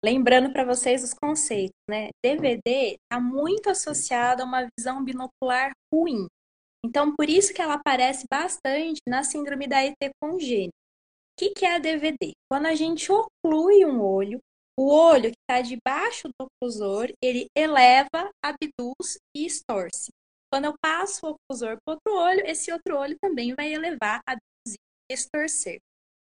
[0.04, 2.10] lembrando para vocês os conceitos, né?
[2.24, 6.28] DVD está muito associado a uma visão binocular ruim.
[6.84, 10.72] Então, por isso que ela aparece bastante na síndrome da ET congênita.
[10.72, 12.34] O que, que é a DVD?
[12.52, 14.39] Quando a gente oclui um olho,
[14.78, 20.12] o olho que está debaixo do oclusor, ele eleva, abduz e estorce.
[20.52, 24.80] Quando eu passo o oclusor para outro olho, esse outro olho também vai elevar, abduzir
[25.10, 25.80] e estorcer.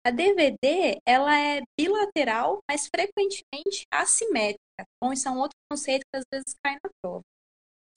[0.06, 4.60] A DVD, ela é bilateral, mas frequentemente assimétrica.
[5.02, 7.22] Bom, isso é um outro conceito que às vezes cai na prova.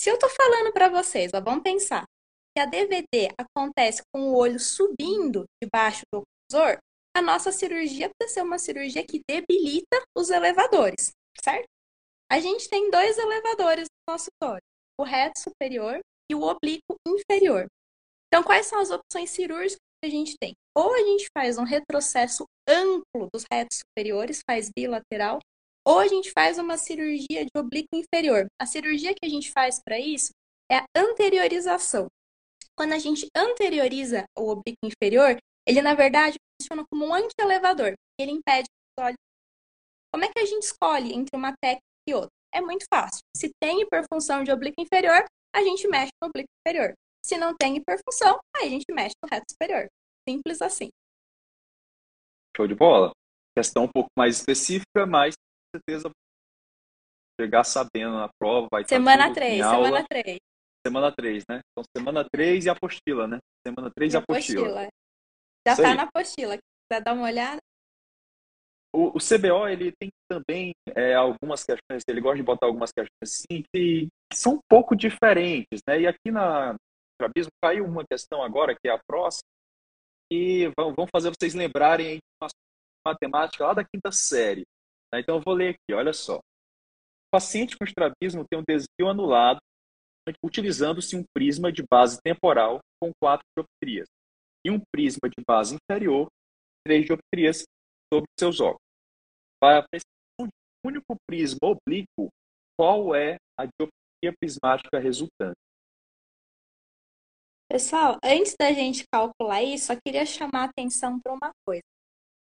[0.00, 2.04] Se eu estou falando para vocês, ó, vamos pensar,
[2.54, 6.78] que a DVD acontece com o olho subindo debaixo do oculosor,
[7.16, 11.12] a nossa cirurgia precisa ser uma cirurgia que debilita os elevadores,
[11.42, 11.66] certo?
[12.30, 14.62] A gente tem dois elevadores no nosso tórax,
[14.98, 17.66] o reto superior e o oblíquo inferior.
[18.28, 20.54] Então, quais são as opções cirúrgicas que a gente tem?
[20.76, 25.38] Ou a gente faz um retrocesso amplo dos retos superiores, faz bilateral,
[25.86, 28.46] ou a gente faz uma cirurgia de oblíquo inferior.
[28.60, 30.30] A cirurgia que a gente faz para isso
[30.70, 32.08] é a anteriorização.
[32.76, 37.94] Quando a gente anterioriza o oblíquo inferior, ele na verdade funciona como um anti-elevador.
[38.18, 39.18] Ele impede os olhos.
[40.12, 42.30] Como é que a gente escolhe entre uma técnica e outra?
[42.52, 43.20] É muito fácil.
[43.36, 46.94] Se tem hiperfunção de oblíquo inferior, a gente mexe no oblíquo inferior.
[47.24, 49.88] Se não tem hiperfunção, aí a gente mexe no reto superior.
[50.28, 50.88] Simples assim.
[52.56, 53.12] Show de bola.
[53.56, 56.10] Questão um pouco mais específica, mas com certeza
[57.40, 58.68] chegar sabendo na prova.
[58.70, 60.38] Vai semana 3, semana 3.
[60.86, 61.60] Semana 3, né?
[61.70, 63.38] Então, semana 3 e apostila, né?
[63.66, 64.60] Semana 3 e, apostila.
[64.60, 64.88] apostila.
[65.66, 66.58] Já está na apostila.
[66.58, 67.58] Quiser dar uma olhada.
[68.94, 73.10] O, o CBO, ele tem também é, algumas questões, ele gosta de botar algumas questões
[73.22, 76.02] assim, que, que são um pouco diferentes, né?
[76.02, 76.76] E aqui na
[77.18, 79.48] Trabismo caiu uma questão agora, que é a próxima,
[80.32, 82.48] e vão, vão fazer vocês lembrarem de uma
[83.06, 84.64] matemática lá da quinta série.
[85.12, 85.20] Né?
[85.20, 86.36] Então, eu vou ler aqui, olha só.
[86.36, 89.58] O paciente com estrabismo tem um desvio anulado
[90.42, 94.06] utilizando-se um prisma de base temporal com quatro dioptrias
[94.64, 96.28] e um prisma de base inferior,
[96.86, 97.64] três dioptrias
[98.12, 98.80] sobre seus óculos.
[99.60, 102.30] Para a precisão de um único prisma oblíquo,
[102.78, 105.56] qual é a dioptria prismática resultante?
[107.70, 111.82] Pessoal, antes da gente calcular isso, só queria chamar a atenção para uma coisa.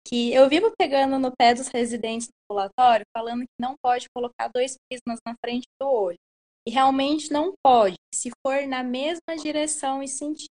[0.06, 4.48] Que eu vivo pegando no pé dos residentes do ambulatório, falando que não pode colocar
[4.48, 6.18] dois prismas na frente do olho.
[6.66, 10.50] E realmente não pode, se for na mesma direção e sentido.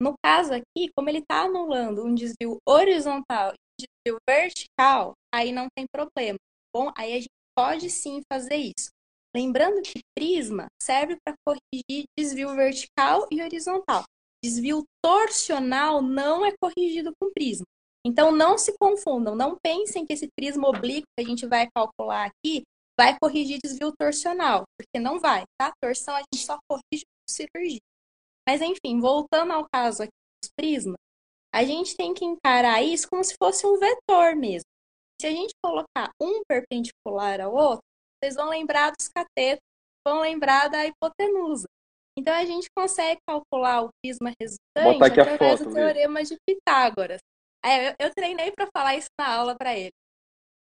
[0.00, 5.52] No caso aqui, como ele está anulando um desvio horizontal e um desvio vertical, aí
[5.52, 6.38] não tem problema.
[6.74, 8.90] Bom, aí a gente pode sim fazer isso.
[9.34, 14.04] Lembrando que prisma serve para corrigir desvio vertical e horizontal.
[14.44, 17.64] Desvio torsional não é corrigido com prisma.
[18.04, 22.26] Então não se confundam, não pensem que esse prisma oblíquo que a gente vai calcular
[22.26, 22.62] aqui
[22.98, 25.72] vai corrigir desvio torsional, porque não vai, tá?
[25.82, 27.80] Torção a gente só corrige com cirurgia.
[28.48, 30.96] Mas enfim, voltando ao caso aqui dos prismas,
[31.54, 34.66] a gente tem que encarar isso como se fosse um vetor mesmo.
[35.20, 37.82] Se a gente colocar um perpendicular ao outro,
[38.22, 39.62] vocês vão lembrar dos catetos,
[40.06, 41.66] vão lembrar da hipotenusa.
[42.18, 47.20] Então a gente consegue calcular o prisma resultante através foto, do teorema de Pitágoras.
[47.64, 49.92] É, eu, eu treinei para falar isso na aula para ele.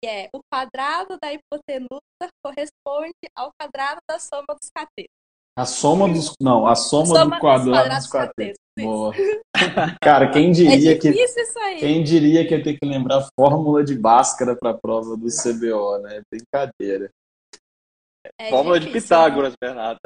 [0.02, 5.12] Que é o quadrado da hipotenusa corresponde ao quadrado da soma dos catetos.
[5.58, 6.34] A soma dos.
[6.40, 8.58] Não, a soma, soma do quadrado dos quatetos.
[8.78, 9.12] Boa.
[10.00, 11.12] Cara, quem diria é que.
[11.80, 15.26] Quem diria que ia ter que lembrar a fórmula de Bhaskara para a prova do
[15.26, 16.22] CBO, né?
[16.30, 17.10] Brincadeira.
[18.40, 19.56] É fórmula difícil, de Pitágoras, né?
[19.60, 19.98] Bernardo.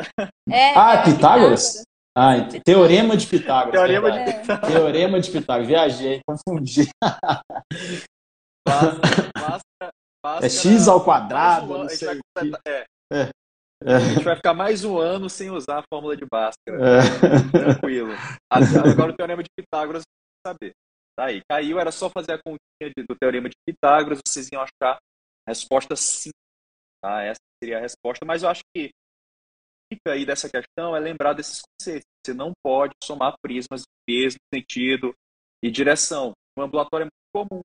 [0.49, 1.83] É, ah, é Pitágoras?
[2.17, 3.73] Ah, teorema de Pitágoras.
[3.73, 4.73] Teorema de Pitágoras.
[4.73, 5.67] Teorema de Pitágoras.
[5.67, 6.89] Viajei, confundi.
[10.43, 12.21] é x ao quadrado, não sei.
[12.67, 12.87] É.
[13.85, 13.95] É.
[13.95, 16.79] A gente vai ficar mais um ano sem usar a fórmula de Bhaskara.
[16.79, 17.01] É.
[17.51, 18.13] Tranquilo.
[18.51, 20.03] Agora o teorema de Pitágoras,
[20.47, 20.73] saber.
[21.17, 21.43] Tá aí.
[21.51, 25.97] Caiu, era só fazer a continha do teorema de Pitágoras, vocês iam achar a resposta
[25.97, 26.31] sim.
[27.03, 27.23] Tá?
[27.23, 28.91] Essa seria a resposta, mas eu acho que
[29.93, 32.07] fica aí dessa questão é lembrar desses conceitos.
[32.25, 35.13] Você não pode somar prismas do mesmo sentido
[35.63, 36.33] e direção.
[36.57, 37.61] No ambulatório é muito comum.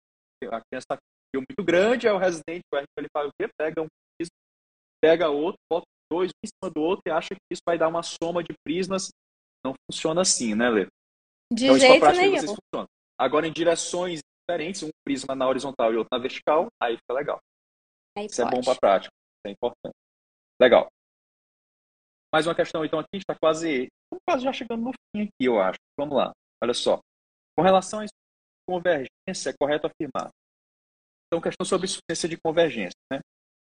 [0.46, 0.98] A criança está
[1.36, 2.64] muito grande, é o residente,
[2.98, 3.50] ele faz o quê?
[3.58, 4.36] Pega um prisma,
[5.02, 7.88] pega outro, bota dois um em cima do outro e acha que isso vai dar
[7.88, 9.10] uma soma de prismas.
[9.66, 10.88] Não funciona assim, né, Lê?
[11.52, 12.86] De então, jeito nenhum.
[13.20, 17.40] Agora, em direções diferentes, um prisma na horizontal e outro na vertical, aí fica legal.
[18.18, 18.54] Aí isso pode.
[18.54, 19.96] é bom para a prática, isso é importante.
[20.62, 20.88] Legal.
[22.34, 23.88] Mais uma questão, então, aqui, está quase,
[24.28, 25.80] quase já chegando no fim aqui, eu acho.
[25.98, 27.00] Vamos lá, olha só.
[27.58, 28.06] Com relação à
[28.68, 30.30] convergência, é correto afirmar.
[31.28, 32.98] Então, questão sobre insuficiência de convergência.
[33.12, 33.20] Né?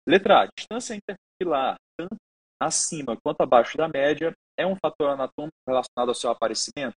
[0.07, 0.49] Letra A.
[0.57, 2.17] Distância intercapilar, tanto
[2.61, 6.95] acima quanto abaixo da média, é um fator anatômico relacionado ao seu aparecimento?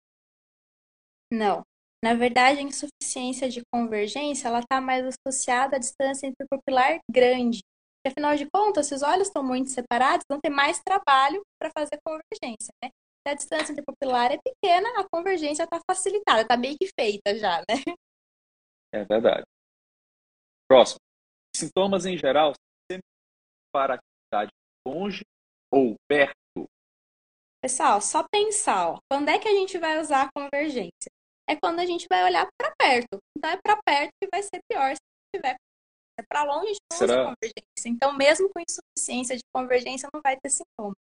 [1.32, 1.64] Não.
[2.04, 7.60] Na verdade, a insuficiência de convergência ela está mais associada à distância interpupilar grande.
[7.98, 11.72] Porque, afinal de contas, se os olhos estão muito separados, vão ter mais trabalho para
[11.76, 12.92] fazer convergência, né?
[13.28, 17.60] Se a distância interpupilar é pequena, a convergência está facilitada, está meio que feita já,
[17.70, 17.76] né?
[18.94, 19.44] É verdade.
[20.66, 21.02] Próximo.
[21.54, 22.54] Sintomas em geral
[23.70, 24.50] para atividade
[24.88, 25.26] longe
[25.70, 26.70] ou perto.
[27.62, 31.12] Pessoal, só pensar, ó, quando é que a gente vai usar a convergência?
[31.50, 33.20] É quando a gente vai olhar para perto.
[33.38, 35.02] Então é para perto que vai ser pior se
[35.36, 35.58] estiver
[36.18, 37.14] é para longe, a gente não Será?
[37.14, 37.90] usa convergência.
[37.90, 40.96] Então, mesmo com insuficiência de convergência, não vai ter sintoma.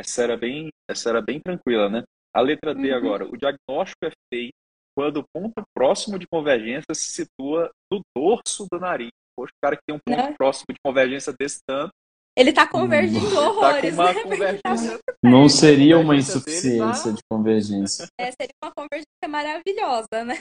[0.00, 2.02] Essa era bem, essa era bem tranquila, né?
[2.34, 2.96] A letra D uhum.
[2.96, 3.24] agora.
[3.24, 4.54] O diagnóstico é feito
[4.96, 9.10] quando o ponto próximo de convergência se situa no dorso do nariz.
[9.36, 10.34] Poxa, o cara que tem um ponto não.
[10.34, 11.90] próximo de convergência desse tanto.
[12.38, 13.38] Ele está convergindo hum.
[13.38, 14.22] horrores, tá né?
[14.22, 15.00] Convergência...
[15.24, 17.16] Não seria uma insuficiência tá...
[17.16, 18.06] de convergência.
[18.20, 20.38] É, seria uma convergência maravilhosa, né?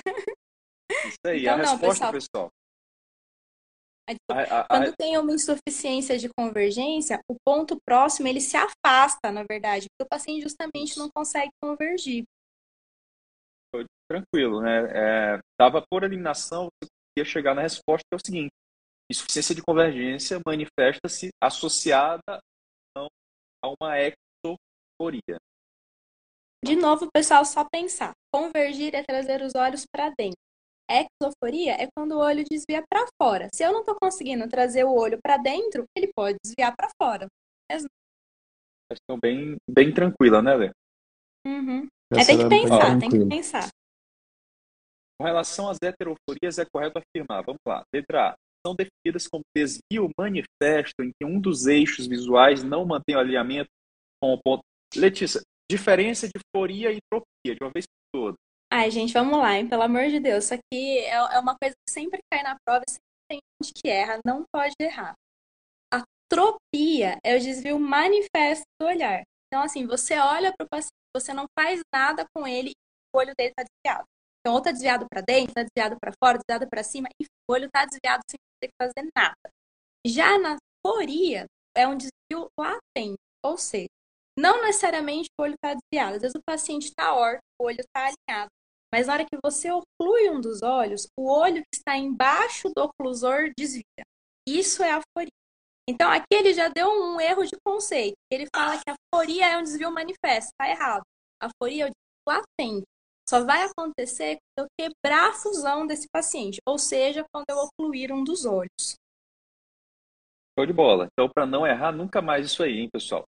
[1.07, 2.51] Isso aí, então, a não, resposta, pessoal, pessoal
[4.69, 10.05] quando tem uma insuficiência de convergência, o ponto próximo ele se afasta, na verdade, porque
[10.05, 12.23] o paciente justamente não consegue convergir.
[14.07, 14.85] Tranquilo, né?
[14.93, 18.51] É, dava por eliminação, você ia chegar na resposta que é o seguinte:
[19.11, 22.39] insuficiência de convergência manifesta-se associada
[22.95, 25.37] a uma exoforia.
[26.63, 28.11] De novo, pessoal, só pensar.
[28.33, 30.44] Convergir é trazer os olhos para dentro.
[30.89, 33.50] Exoforia é quando o olho desvia para fora.
[33.54, 37.28] Se eu não estou conseguindo trazer o olho para dentro, ele pode desviar para fora.
[38.91, 40.71] Questão bem, bem tranquila, né, Lê?
[41.48, 41.88] Uhum.
[42.13, 43.69] É, tem que pensar, tem que pensar.
[45.19, 47.43] Com relação às heteroforias, é correto afirmar.
[47.43, 47.84] Vamos lá.
[47.93, 48.36] Letra A.
[48.65, 53.69] São definidas como desvio manifesto em que um dos eixos visuais não mantém o alinhamento
[54.21, 54.63] com o ponto.
[54.95, 58.44] Letícia, diferença de foria e tropia, de uma vez por todas.
[58.86, 59.67] Ai, gente, vamos lá, hein?
[59.67, 60.43] Pelo amor de Deus.
[60.43, 63.89] Isso aqui é, é uma coisa que sempre cai na prova sempre tem gente que
[63.89, 64.19] erra.
[64.24, 65.15] Não pode errar.
[65.91, 69.24] A tropia é o desvio manifesto do olhar.
[69.48, 72.74] Então, assim, você olha para o paciente, você não faz nada com ele e
[73.12, 74.06] o olho dele está desviado.
[74.39, 77.54] Então, ou está desviado para dentro, está desviado para fora, desviado para cima, e o
[77.54, 79.50] olho está desviado sem ter que fazer nada.
[80.06, 83.89] Já na foria, é um desvio latente, ou seja,
[84.38, 86.17] não necessariamente o olho está desviado.
[86.17, 88.52] Às vezes o paciente está orto, o olho está alinhado.
[88.93, 92.84] Mas na hora que você oclui um dos olhos, o olho que está embaixo do
[92.84, 94.04] oclusor desvia.
[94.48, 95.32] Isso é aforia.
[95.88, 98.15] Então aqui ele já deu um erro de conceito.
[98.32, 100.52] Ele fala que a aforia é um desvio manifesto.
[100.52, 101.04] Está errado.
[101.41, 102.86] A aforia é o desvio latente.
[103.28, 108.12] Só vai acontecer quando eu quebrar a fusão desse paciente, ou seja, quando eu ocluir
[108.12, 108.95] um dos olhos.
[110.58, 111.08] Show de bola.
[111.12, 113.26] Então, para não errar nunca mais isso aí, hein, pessoal?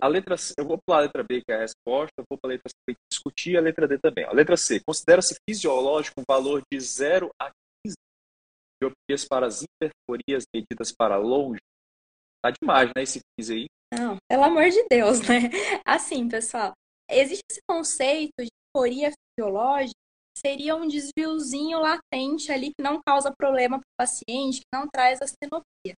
[0.00, 2.38] A letra C, eu vou para a letra B, que é a resposta, eu vou
[2.38, 4.24] para a letra C discutir a letra D também.
[4.24, 7.50] A letra C, considera-se fisiológico um valor de 0 a
[7.84, 7.96] 15
[8.80, 11.60] dioptrias para as interforias medidas para longe.
[12.42, 13.66] Tá demais, né, esse 15 aí?
[13.92, 15.50] Não, pelo amor de Deus, né?
[15.84, 16.72] Assim, pessoal,
[17.10, 19.94] existe esse conceito de foria fisiológica,
[20.36, 25.20] seria um desviozinho latente ali que não causa problema para o paciente, que não traz
[25.22, 25.94] astenopia.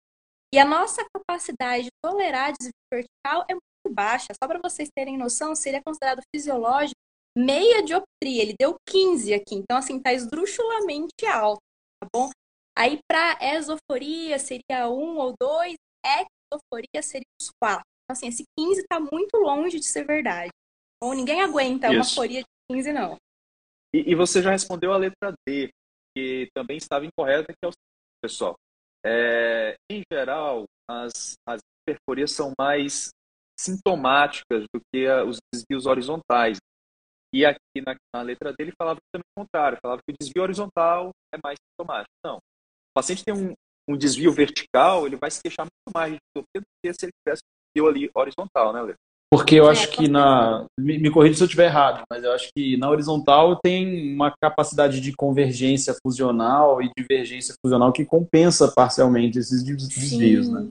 [0.53, 3.55] E a nossa capacidade de tolerar desvio vertical é
[3.93, 4.29] baixa.
[4.43, 6.97] Só para vocês terem noção, seria considerado fisiológico
[7.37, 8.43] meia dioptria.
[8.43, 9.55] Ele deu 15 aqui.
[9.55, 11.61] Então, assim, tá esdrúxulamente alto,
[12.03, 12.31] tá bom?
[12.77, 15.75] Aí, para esoforia, seria um ou dois.
[16.05, 17.85] Exoforia seria os quatro.
[18.05, 20.51] Então, assim, esse 15 tá muito longe de ser verdade.
[21.03, 21.97] Ou ninguém aguenta Isso.
[21.97, 23.17] uma foria de 15, não.
[23.95, 25.71] E, e, você já respondeu a letra D,
[26.17, 27.73] que também estava incorreta, que é o
[28.23, 28.55] pessoal.
[29.05, 33.11] É, em geral, as, as hiperforias são mais
[33.59, 36.59] sintomáticas do que os desvios horizontais.
[37.35, 41.11] E aqui na, na letra dele falava também o contrário, falava que o desvio horizontal
[41.35, 42.13] é mais sintomático.
[42.25, 42.37] Não.
[42.37, 43.53] O paciente tem um,
[43.89, 47.13] um desvio vertical, ele vai se queixar muito mais de distopia do que se ele
[47.23, 48.95] tivesse um desvio ali horizontal, né, Lê?
[49.31, 50.67] Porque eu é, acho que na.
[50.79, 54.33] Me, me corrija se eu estiver errado, mas eu acho que na horizontal tem uma
[54.41, 60.55] capacidade de convergência fusional e divergência fusional que compensa parcialmente esses desvios, Sim.
[60.55, 60.69] né?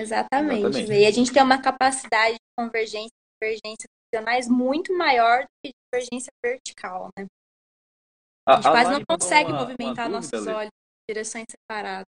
[0.00, 0.66] Exatamente.
[0.66, 0.92] Exatamente.
[0.92, 5.72] E a gente tem uma capacidade de convergência e divergência funcionais muito maior do que
[5.92, 7.26] divergência vertical, né?
[8.46, 12.06] A gente a quase não consegue uma, movimentar uma nossos olhos em direções separadas.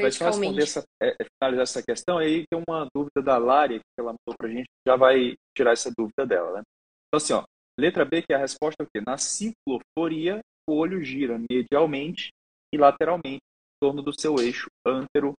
[0.00, 3.78] Mas só responder essa, é, é, finalizar essa questão, aí tem uma dúvida da Lari
[3.78, 6.62] que ela mandou pra gente, já vai tirar essa dúvida dela, né?
[7.06, 7.44] Então, assim, ó,
[7.78, 9.02] letra B, que é a resposta é o quê?
[9.06, 12.30] Na cicloforia, o olho gira medialmente
[12.74, 15.34] e lateralmente em torno do seu eixo antero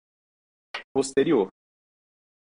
[0.94, 1.48] posterior.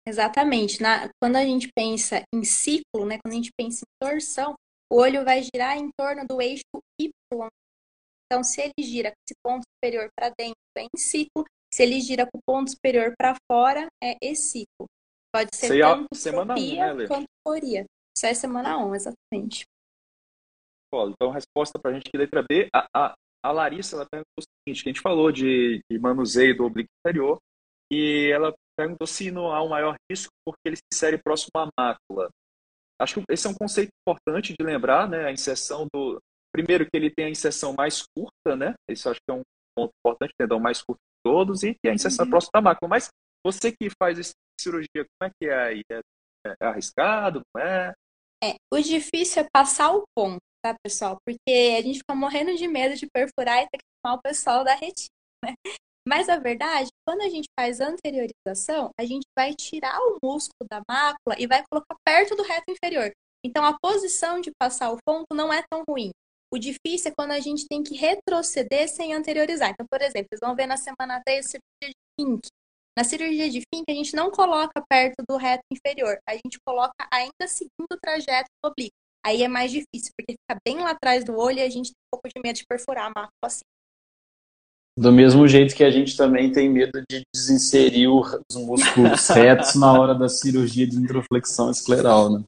[0.08, 0.82] Exatamente.
[0.82, 4.56] Na, quando a gente pensa em ciclo, né, quando a gente pensa em torção,
[4.92, 6.64] o olho vai girar em torno do eixo
[7.00, 7.12] Y.
[8.26, 11.46] Então, se ele gira com esse ponto superior para dentro, é em ciclo.
[11.74, 14.88] Se ele gira com o ponto superior para fora, é exciclo.
[15.34, 17.86] Pode ser Sei tanto semana um, né, quanto foria.
[18.16, 19.66] Isso é semana 1, exatamente.
[20.94, 22.70] Então, resposta para a gente que letra B.
[22.74, 26.56] A, a, a Larissa ela perguntou o seguinte, que a gente falou de, de manuseio
[26.56, 27.38] do oblíquo inferior,
[27.92, 31.70] e ela perguntou se não há um maior risco porque ele se insere próximo à
[31.78, 32.30] mácula.
[33.00, 35.26] Acho que esse é um conceito importante de lembrar, né?
[35.26, 36.20] A inserção do.
[36.54, 38.74] Primeiro, que ele tem a inserção mais curta, né?
[38.90, 39.42] Isso acho que é um
[39.78, 42.32] ponto importante, entender o mais curto de todos, e que a inserção uhum.
[42.32, 42.90] próxima da mácula.
[42.90, 43.10] Mas
[43.46, 45.82] você que faz essa cirurgia, como é que é aí?
[45.92, 46.00] É,
[46.48, 47.42] é arriscado?
[47.54, 47.94] Não é?
[48.44, 51.18] É, o difícil é passar o ponto, tá, pessoal?
[51.26, 54.64] Porque a gente fica morrendo de medo de perfurar e ter que chamar o pessoal
[54.64, 55.10] da retina,
[55.44, 55.54] né?
[56.08, 60.82] Mas a verdade, quando a gente faz anteriorização, a gente vai tirar o músculo da
[60.88, 63.12] mácula e vai colocar perto do reto inferior.
[63.44, 66.12] Então a posição de passar o ponto não é tão ruim.
[66.54, 69.72] O difícil é quando a gente tem que retroceder sem anteriorizar.
[69.72, 72.48] Então, por exemplo, vocês vão ver na semana 3 a cirurgia de Fink.
[72.98, 77.08] Na cirurgia de Fink, a gente não coloca perto do reto inferior, a gente coloca
[77.12, 78.96] ainda seguindo o trajeto do oblíquo.
[79.26, 82.02] Aí é mais difícil, porque fica bem lá atrás do olho e a gente tem
[82.06, 83.66] um pouco de medo de perfurar a mácula assim.
[84.98, 89.92] Do mesmo jeito que a gente também tem medo de desinserir os músculos retos na
[89.92, 92.44] hora da cirurgia de introflexão escleral, né?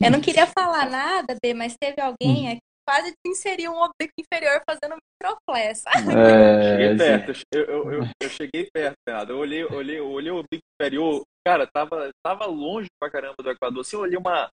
[0.00, 2.52] Eu não queria falar nada, B, mas teve alguém hum.
[2.52, 5.84] aqui que quase inseriu um oblíquo inferior fazendo microflex.
[5.86, 8.96] É, cheguei perto, eu, eu, eu, eu, cheguei perto.
[9.28, 13.80] Eu olhei, olhei, olhei o oblíquo inferior, cara, tava, tava longe pra caramba do Equador.
[13.80, 14.48] Assim, eu olhei uma,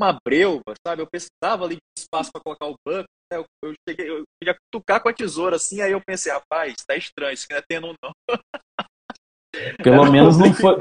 [0.00, 1.02] uma breuva, sabe?
[1.02, 3.08] Eu precisava ali de espaço para colocar o banco.
[3.32, 3.38] Né?
[3.38, 6.96] Eu, eu, cheguei, eu queria cutucar com a tesoura assim, aí eu pensei, rapaz, tá
[6.96, 8.12] estranho, isso aqui não é tendo não.
[9.82, 10.76] Pelo Era menos não foi,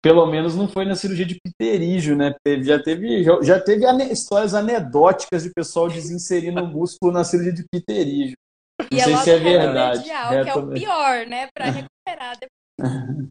[0.00, 2.32] pelo menos não foi na cirurgia de pterígio, né?
[2.62, 7.52] Já teve, já, já teve ane histórias anedóticas de pessoal desinserindo o músculo na cirurgia
[7.52, 8.36] de pterígio.
[8.80, 9.98] Não e sei é se é verdade.
[9.98, 11.48] Medial, que é o pior, né?
[11.52, 12.52] Para recuperar depois.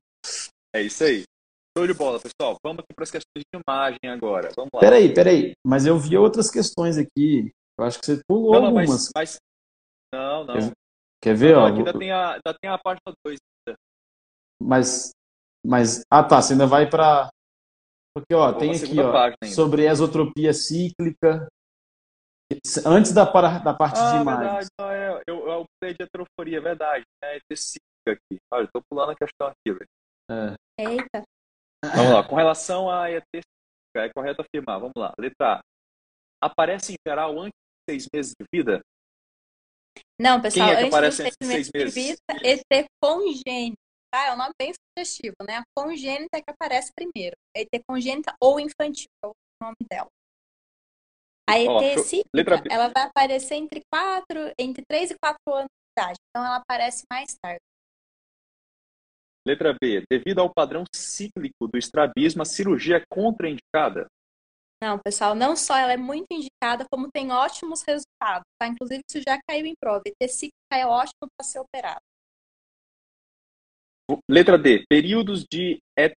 [0.74, 1.24] É isso aí.
[1.78, 2.58] Show de bola, pessoal.
[2.64, 4.50] Vamos aqui para as questões de imagem agora.
[4.56, 4.82] Vamos lá.
[4.82, 5.54] Peraí, peraí.
[5.66, 7.50] Mas eu vi outras questões aqui.
[7.80, 9.10] Eu acho que você pulou não, algumas.
[9.16, 9.38] Mas, mas...
[10.14, 10.54] Não, não.
[10.56, 10.72] Quer,
[11.24, 11.56] quer ver?
[11.56, 13.38] Não, ó, aqui ainda, tem a, ainda tem a página 2.
[14.62, 15.12] Mas,
[15.66, 16.04] mas.
[16.12, 16.42] Ah, tá.
[16.42, 17.30] Você ainda vai para.
[18.14, 21.48] Porque, ó, Vou tem aqui, ó, sobre esotropia cíclica.
[22.86, 24.44] Antes da, da parte ah, de imagens.
[24.44, 27.06] Verdade, não, é, eu, eu falei de atroforia, é verdade.
[27.24, 28.38] É, é cíclica aqui.
[28.52, 29.88] Olha, eu tô pulando a questão aqui, velho.
[30.30, 30.56] É.
[30.78, 31.24] Eita.
[31.84, 32.24] Vamos lá.
[32.28, 33.24] Com relação à ET,
[33.96, 34.80] é correto afirmar.
[34.80, 35.14] Vamos lá.
[35.18, 35.62] Letra A.
[36.44, 38.82] Aparece em geral antes de seis meses de vida?
[40.20, 43.78] Não, pessoal, Quem é que antes aparece de seis meses, de vida, ET congênito.
[44.14, 44.28] Tá?
[44.28, 45.58] É um nome bem sugestivo, né?
[45.58, 47.36] A congênita é que aparece primeiro.
[47.56, 50.10] ET congênita ou infantil, é o nome dela.
[51.50, 56.02] A ET Ó, cíclica, ela vai aparecer entre quatro, entre 3 e 4 anos de
[56.02, 56.18] idade.
[56.30, 57.60] Então ela aparece mais tarde.
[59.48, 60.04] Letra B.
[60.10, 64.08] Devido ao padrão cíclico do estrabismo, a cirurgia é contraindicada?
[64.82, 68.68] Não, pessoal, não só ela é muito indicada, como tem ótimos resultados, tá?
[68.68, 70.02] Inclusive, isso já caiu em prova.
[70.06, 72.02] ET cíclica é ótimo para ser operado.
[74.30, 74.84] Letra D.
[74.90, 76.16] Períodos de ET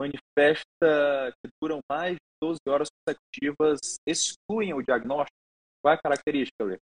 [0.00, 5.36] manifesta que duram mais de 12 horas consecutivas excluem o diagnóstico?
[5.82, 6.78] Qual é a característica, Lê?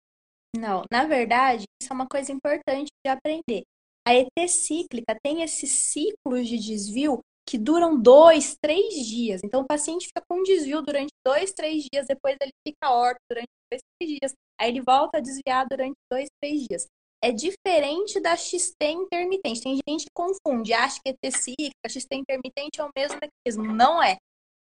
[0.56, 3.64] Não, na verdade, isso é uma coisa importante de aprender.
[4.08, 9.42] A ET cíclica tem esses ciclos de desvio que duram dois, três dias.
[9.44, 13.48] Então, o paciente fica com desvio durante dois, três dias, depois ele fica órfão durante
[13.72, 16.88] dois, três dias, aí ele volta a desviar durante dois, três dias.
[17.24, 19.62] É diferente da XT intermitente.
[19.62, 23.76] Tem gente que confunde, acha que ET cíclica, XT intermitente é o mesmo mecanismo.
[23.76, 24.18] Não é.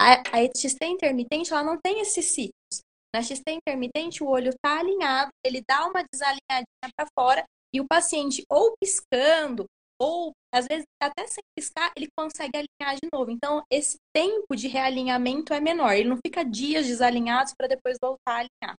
[0.01, 2.81] A, a XT intermitente, ela não tem esses ciclos.
[3.15, 7.45] Na XT intermitente, o olho está alinhado, ele dá uma desalinhadinha para fora
[7.77, 9.67] e o paciente, ou piscando,
[10.01, 13.31] ou às vezes até sem piscar, ele consegue alinhar de novo.
[13.31, 15.93] Então, esse tempo de realinhamento é menor.
[15.93, 18.75] Ele não fica dias desalinhados para depois voltar a alinhar.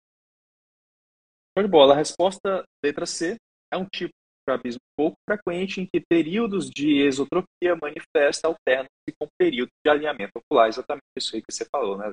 [1.55, 1.93] Show de bola.
[1.93, 3.37] A resposta letra C
[3.71, 9.27] é um tipo de estrabismo pouco frequente em que períodos de exotropia manifesta alternam-se com
[9.39, 10.69] períodos de alinhamento ocular.
[10.69, 12.11] Exatamente isso aí que você falou, né?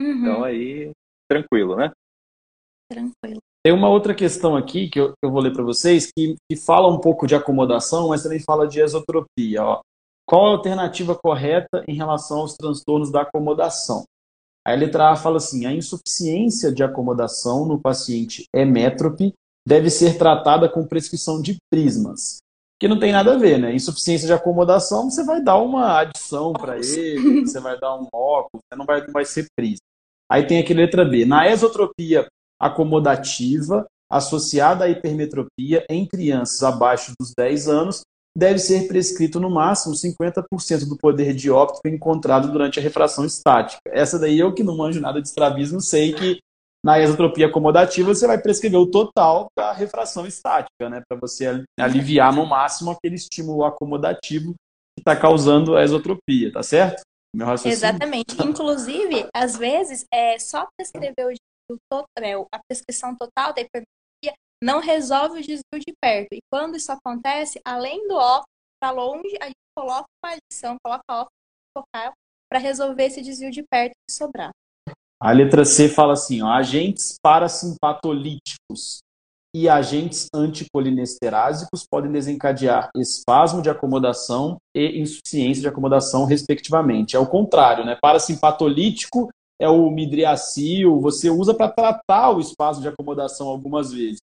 [0.00, 0.20] Uhum.
[0.20, 0.92] Então, aí,
[1.28, 1.90] tranquilo, né?
[2.88, 3.40] Tranquilo.
[3.64, 6.88] Tem uma outra questão aqui que eu, eu vou ler para vocês que, que, fala
[6.88, 9.64] um pouco de acomodação, mas também fala de esotropia.
[9.64, 9.80] Ó.
[10.26, 14.04] Qual a alternativa correta em relação aos transtornos da acomodação?
[14.66, 19.32] A letra A fala assim: a insuficiência de acomodação no paciente hemétrope
[19.66, 22.38] deve ser tratada com prescrição de prismas.
[22.80, 23.74] Que não tem nada a ver, né?
[23.74, 28.62] Insuficiência de acomodação, você vai dar uma adição para ele, você vai dar um óculos,
[28.76, 29.82] não vai, não vai ser prisma.
[30.30, 31.24] Aí tem aqui a letra B.
[31.24, 32.28] Na esotropia
[32.60, 38.02] acomodativa associada à hipermetropia em crianças abaixo dos 10 anos
[38.36, 43.80] deve ser prescrito no máximo 50% do poder dióptrico encontrado durante a refração estática.
[43.88, 46.38] Essa daí eu que não manjo nada de estrabismo sei que
[46.84, 51.02] Na esotropia acomodativa, você vai prescrever o total da refração estática, né?
[51.08, 54.54] Para você aliviar no máximo aquele estímulo acomodativo
[54.96, 57.02] que está causando a esotropia, tá certo?
[57.72, 58.40] Exatamente.
[58.42, 61.34] Inclusive, às vezes, é só prescrever o,
[61.70, 66.28] o, é, a prescrição total da hipermetria não resolve o desvio de perto.
[66.32, 68.46] E quando isso acontece, além do óculos
[68.80, 71.32] para longe, a gente coloca uma adição, coloca óculos
[71.76, 72.12] focal
[72.50, 74.50] para resolver esse desvio de perto e sobrar.
[75.20, 79.00] A letra C fala assim: ó, agentes parasimpatolíticos
[79.54, 87.16] e agentes anticolinestérásicos podem desencadear espasmo de acomodação e insuficiência de acomodação, respectivamente.
[87.16, 87.96] É o contrário, né?
[88.00, 89.28] Parasimpatolítico
[89.60, 94.18] é o midriacil, você usa para tratar o espasmo de acomodação algumas vezes.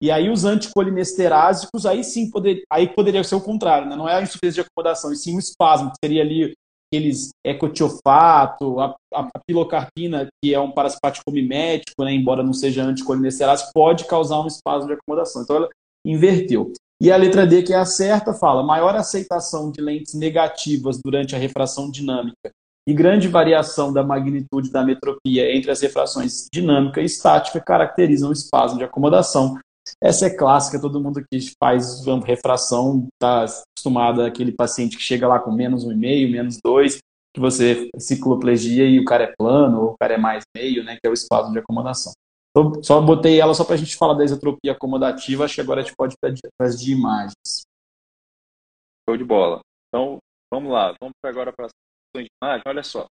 [0.00, 3.96] E aí os anticolinesterásicos, aí sim poder, aí poderia ser o contrário, né?
[3.96, 6.54] não é a insuficiência de acomodação, e sim o espasmo, que seria ali
[6.88, 13.72] aqueles ecotiofato, a, a, pilocarpina, que é um parasimpático mimético, né, embora não seja anticolinesterase,
[13.74, 15.42] pode causar um espasmo de acomodação.
[15.42, 15.68] Então ela
[16.06, 16.72] inverteu.
[17.00, 21.34] E a letra D, que é a certa, fala maior aceitação de lentes negativas durante
[21.36, 22.50] a refração dinâmica
[22.88, 28.32] e grande variação da magnitude da metropia entre as refrações dinâmica e estática caracterizam o
[28.32, 29.58] espasmo de acomodação,
[30.02, 35.38] essa é clássica, todo mundo que faz refração está acostumado àquele paciente que chega lá
[35.38, 36.96] com menos um e meio, menos dois,
[37.34, 40.94] que você cicloplegia e o cara é plano, ou o cara é mais meio, né,
[40.94, 42.12] que é o espasmo de acomodação.
[42.56, 45.82] Então, só botei ela só para a gente falar da isotropia acomodativa, acho que agora
[45.82, 47.66] a gente pode ir para as de imagens.
[49.06, 49.60] Show de bola.
[49.88, 50.16] Então,
[50.50, 51.72] vamos lá, vamos agora para as
[52.16, 52.62] de imagem.
[52.66, 53.06] Olha só,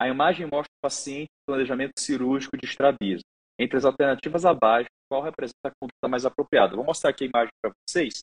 [0.00, 3.24] a imagem mostra o paciente com planejamento cirúrgico de estrabismo.
[3.58, 6.76] Entre as alternativas abaixo, qual representa a conduta mais apropriada?
[6.76, 8.20] Vou mostrar aqui a imagem para vocês,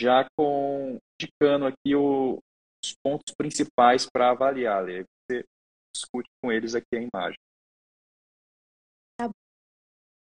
[0.00, 2.38] já com indicando aqui o,
[2.84, 4.86] os pontos principais para avaliar.
[4.86, 5.44] Aí você
[5.94, 7.38] discute com eles aqui a imagem.
[9.18, 9.30] Tá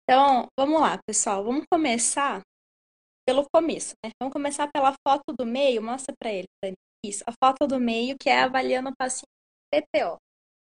[0.05, 1.45] então, vamos lá, pessoal.
[1.45, 2.41] Vamos começar
[3.26, 4.11] pelo começo, né?
[4.20, 5.83] Vamos começar pela foto do meio.
[5.83, 6.76] Mostra para ele, Dani.
[7.05, 9.28] Isso, a foto do meio, que é avaliando o paciente
[9.72, 10.18] PPO.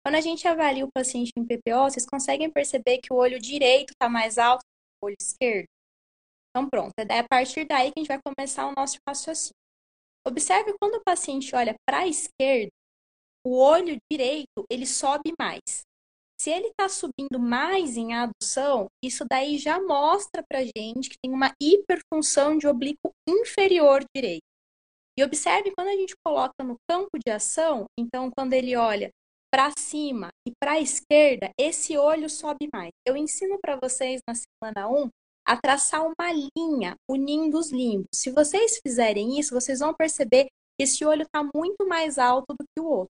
[0.04, 3.92] Quando a gente avalia o paciente em PPO, vocês conseguem perceber que o olho direito
[3.92, 5.68] está mais alto que o olho esquerdo?
[6.50, 6.94] Então, pronto.
[6.98, 9.56] É a partir daí que a gente vai começar o nosso raciocínio.
[10.26, 12.72] Observe quando o paciente olha para a esquerda,
[13.46, 15.84] o olho direito ele sobe mais.
[16.40, 21.32] Se ele está subindo mais em adução, isso daí já mostra para gente que tem
[21.32, 24.44] uma hiperfunção de oblíquo inferior direito.
[25.18, 29.10] E observe quando a gente coloca no campo de ação, então quando ele olha
[29.54, 32.90] para cima e para a esquerda, esse olho sobe mais.
[33.06, 35.10] Eu ensino para vocês na semana 1
[35.46, 38.08] a traçar uma linha unindo os limbos.
[38.16, 42.66] Se vocês fizerem isso, vocês vão perceber que esse olho está muito mais alto do
[42.76, 43.14] que o outro.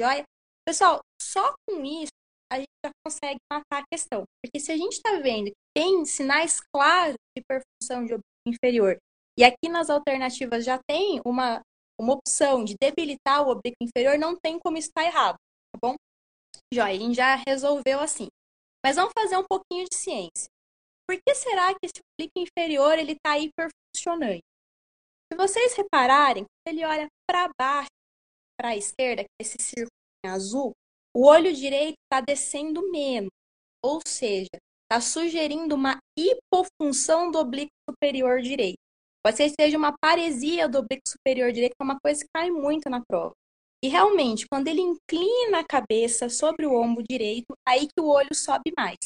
[0.00, 0.24] Joia?
[0.66, 2.10] Pessoal, só com isso
[2.52, 4.24] a gente já consegue matar a questão.
[4.42, 8.98] Porque se a gente está vendo que tem sinais claros de perfusão de oblíquo inferior,
[9.38, 11.62] e aqui nas alternativas já tem uma,
[11.98, 15.38] uma opção de debilitar o oblíquo inferior, não tem como estar errado
[15.72, 15.94] tá bom?
[16.72, 18.28] Joia, a gente já resolveu assim.
[18.84, 20.48] Mas vamos fazer um pouquinho de ciência.
[21.08, 24.42] Por que será que esse oblíquo inferior ele está hiperfuncionante?
[25.32, 27.88] Se vocês repararem, quando ele olha para baixo,
[28.58, 29.90] para a esquerda, que é esse círculo
[30.24, 30.72] em azul,
[31.14, 33.30] o olho direito está descendo menos.
[33.84, 34.50] Ou seja,
[34.84, 38.78] está sugerindo uma hipofunção do oblíquo superior direito.
[39.28, 42.30] Pode ser que seja uma paresia do oblíquo superior direito, que é uma coisa que
[42.34, 43.34] cai muito na prova.
[43.84, 48.34] E realmente, quando ele inclina a cabeça sobre o ombro direito, aí que o olho
[48.34, 48.96] sobe mais.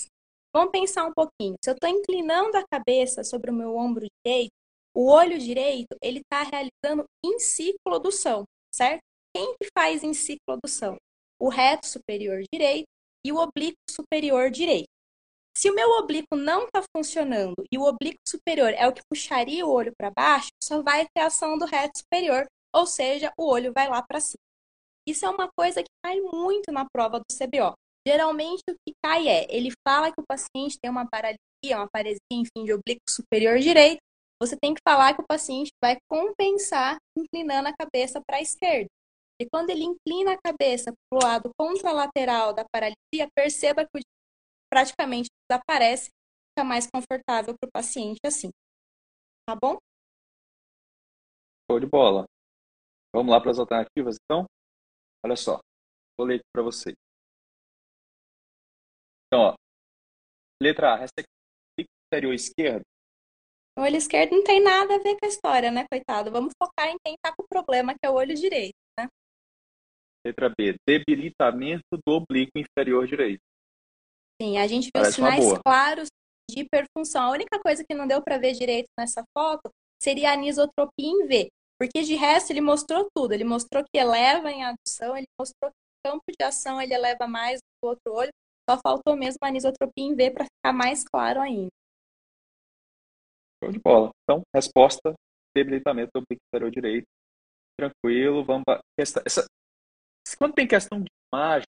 [0.54, 1.56] Vamos pensar um pouquinho.
[1.64, 4.52] Se eu estou inclinando a cabeça sobre o meu ombro direito,
[4.94, 9.00] o olho direito ele está realizando enciclodução, certo?
[9.34, 10.98] Quem que faz enciclodução?
[11.36, 12.86] O reto superior direito
[13.26, 14.86] e o oblíquo superior direito.
[15.56, 19.66] Se o meu oblíquo não está funcionando e o oblíquo superior é o que puxaria
[19.66, 23.72] o olho para baixo, só vai ter ação do reto superior, ou seja, o olho
[23.72, 24.38] vai lá para cima.
[25.06, 27.74] Isso é uma coisa que cai muito na prova do CBO.
[28.06, 32.20] Geralmente o que cai é, ele fala que o paciente tem uma paralisia, uma paresia,
[32.30, 34.00] enfim, de oblíquo superior direito.
[34.40, 38.88] Você tem que falar que o paciente vai compensar inclinando a cabeça para a esquerda.
[39.40, 44.00] E quando ele inclina a cabeça para o lado contralateral da paralisia, perceba que o
[44.72, 46.08] praticamente desaparece,
[46.48, 48.48] fica mais confortável para o paciente assim.
[49.46, 49.76] Tá bom?
[51.70, 52.24] Show de bola.
[53.14, 54.46] Vamos lá para as alternativas, então?
[55.22, 55.60] Olha só,
[56.18, 56.94] vou ler aqui para vocês.
[59.26, 59.54] Então, ó,
[60.62, 61.26] letra A, ressecção
[62.08, 62.82] superior esquerdo.
[63.78, 66.30] O olho esquerdo não tem nada a ver com a história, né, coitado?
[66.30, 69.06] Vamos focar em quem está com o problema, que é o olho direito, né?
[70.26, 73.51] Letra B, debilitamento do oblíquo inferior direito.
[74.40, 76.08] Sim, a gente viu Parece sinais claros
[76.50, 77.22] de hiperfunção.
[77.24, 79.70] A única coisa que não deu para ver direito nessa foto
[80.00, 83.32] seria a anisotropia em V, porque de resto ele mostrou tudo.
[83.32, 87.26] Ele mostrou que eleva em adução, ele mostrou que o campo de ação ele eleva
[87.26, 88.30] mais do outro olho.
[88.68, 91.70] Só faltou mesmo a anisotropia em V para ficar mais claro ainda.
[93.62, 94.10] Show de bola.
[94.22, 95.14] Então, resposta:
[95.54, 97.06] debilitamento do oblíquo inferior direito.
[97.78, 98.80] Tranquilo, vamos para.
[98.98, 99.22] Essa...
[100.38, 101.66] Quando tem questão de imagem,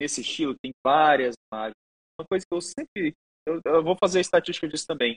[0.00, 1.74] nesse estilo, tem várias imagens.
[2.18, 3.14] Uma coisa que eu sempre.
[3.46, 5.16] Eu, eu vou fazer a estatística disso também.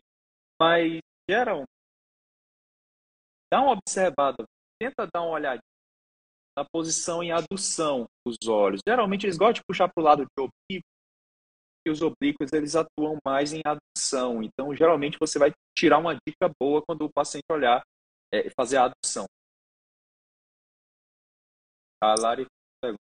[0.59, 1.63] Mas, geral,
[3.51, 4.45] dá uma observada,
[4.79, 5.61] tenta dar uma olhadinha
[6.57, 8.81] na posição em adução dos olhos.
[8.87, 10.87] Geralmente eles gostam de puxar para o lado de oblíquo,
[11.85, 14.43] e os oblíquos eles atuam mais em adução.
[14.43, 17.81] Então, geralmente você vai tirar uma dica boa quando o paciente olhar,
[18.33, 19.25] é, fazer a adução.
[22.03, 22.45] A Lari,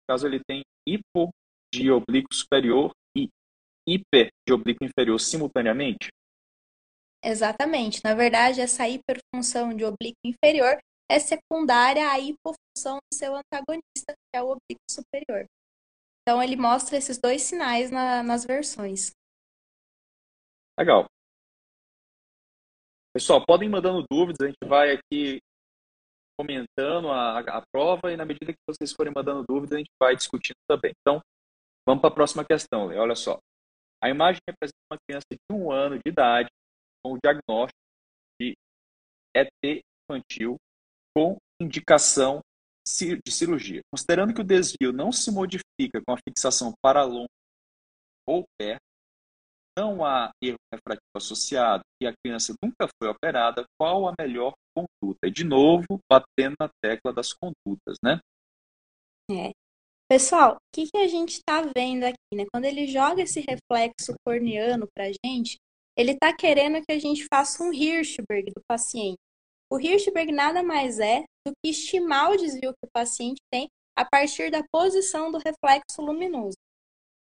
[0.10, 1.30] caso ele tem hipo
[1.74, 3.30] de oblíquo superior e
[3.88, 6.10] hiper de oblíquo inferior simultaneamente?
[7.24, 8.02] Exatamente.
[8.04, 10.78] Na verdade, essa hiperfunção de oblíquo inferior
[11.10, 15.46] é secundária à hipofunção do seu antagonista, que é o oblíquo superior.
[16.22, 19.12] Então, ele mostra esses dois sinais na, nas versões.
[20.80, 21.06] Legal.
[23.14, 25.40] Pessoal, podem ir mandando dúvidas, a gente vai aqui
[26.40, 30.16] comentando a, a prova e na medida que vocês forem mandando dúvidas, a gente vai
[30.16, 30.94] discutindo também.
[31.02, 31.22] Então,
[31.88, 32.98] vamos para a próxima questão, Lê.
[32.98, 33.40] Olha só.
[34.04, 36.50] A imagem representa uma criança de um ano de idade
[37.04, 37.80] com o diagnóstico
[38.40, 38.54] de
[39.36, 40.58] ET infantil
[41.16, 42.42] com indicação
[42.86, 43.82] de cirurgia.
[43.94, 47.30] Considerando que o desvio não se modifica com a fixação para longe
[48.28, 48.82] ou perto,
[49.78, 55.28] não há erro refrativo associado e a criança nunca foi operada, qual a melhor conduta?
[55.28, 58.20] E de novo, batendo na tecla das condutas, né?
[59.30, 59.52] É.
[60.12, 62.44] Pessoal, o que, que a gente está vendo aqui, né?
[62.54, 65.56] Quando ele joga esse reflexo corneano para a gente,
[65.98, 69.16] ele está querendo que a gente faça um Hirschberg do paciente.
[69.72, 74.04] O Hirschberg nada mais é do que estimar o desvio que o paciente tem a
[74.04, 76.58] partir da posição do reflexo luminoso.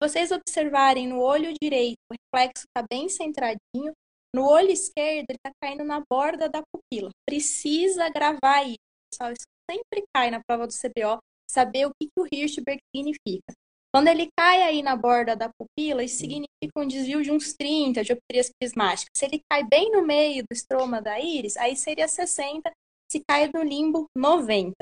[0.02, 3.94] Se vocês observarem no olho direito, o reflexo está bem centradinho,
[4.36, 7.12] no olho esquerdo ele está caindo na borda da pupila.
[7.24, 8.80] Precisa gravar isso,
[9.14, 9.32] pessoal.
[9.32, 11.20] Isso sempre cai na prova do CBO,
[11.50, 13.54] saber o que, que o Hirschberg significa.
[13.92, 16.48] Quando ele cai aí na borda da pupila, isso significa
[16.78, 19.10] um desvio de uns 30 dioptrias prismáticas.
[19.18, 22.72] Se ele cai bem no meio do estroma da íris, aí seria 60.
[23.12, 24.76] Se cai no limbo, 90.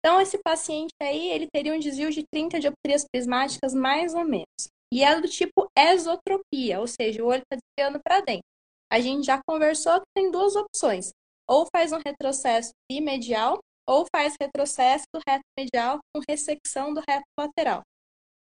[0.00, 4.68] Então, esse paciente aí, ele teria um desvio de 30 dioptrias prismáticas, mais ou menos.
[4.92, 8.46] E é do tipo esotropia, ou seja, o olho está desviando para dentro.
[8.90, 11.10] A gente já conversou que tem duas opções.
[11.48, 13.58] Ou faz um retrocesso bimedial,
[13.88, 17.82] ou faz retrocesso do reto medial com ressecção do reto lateral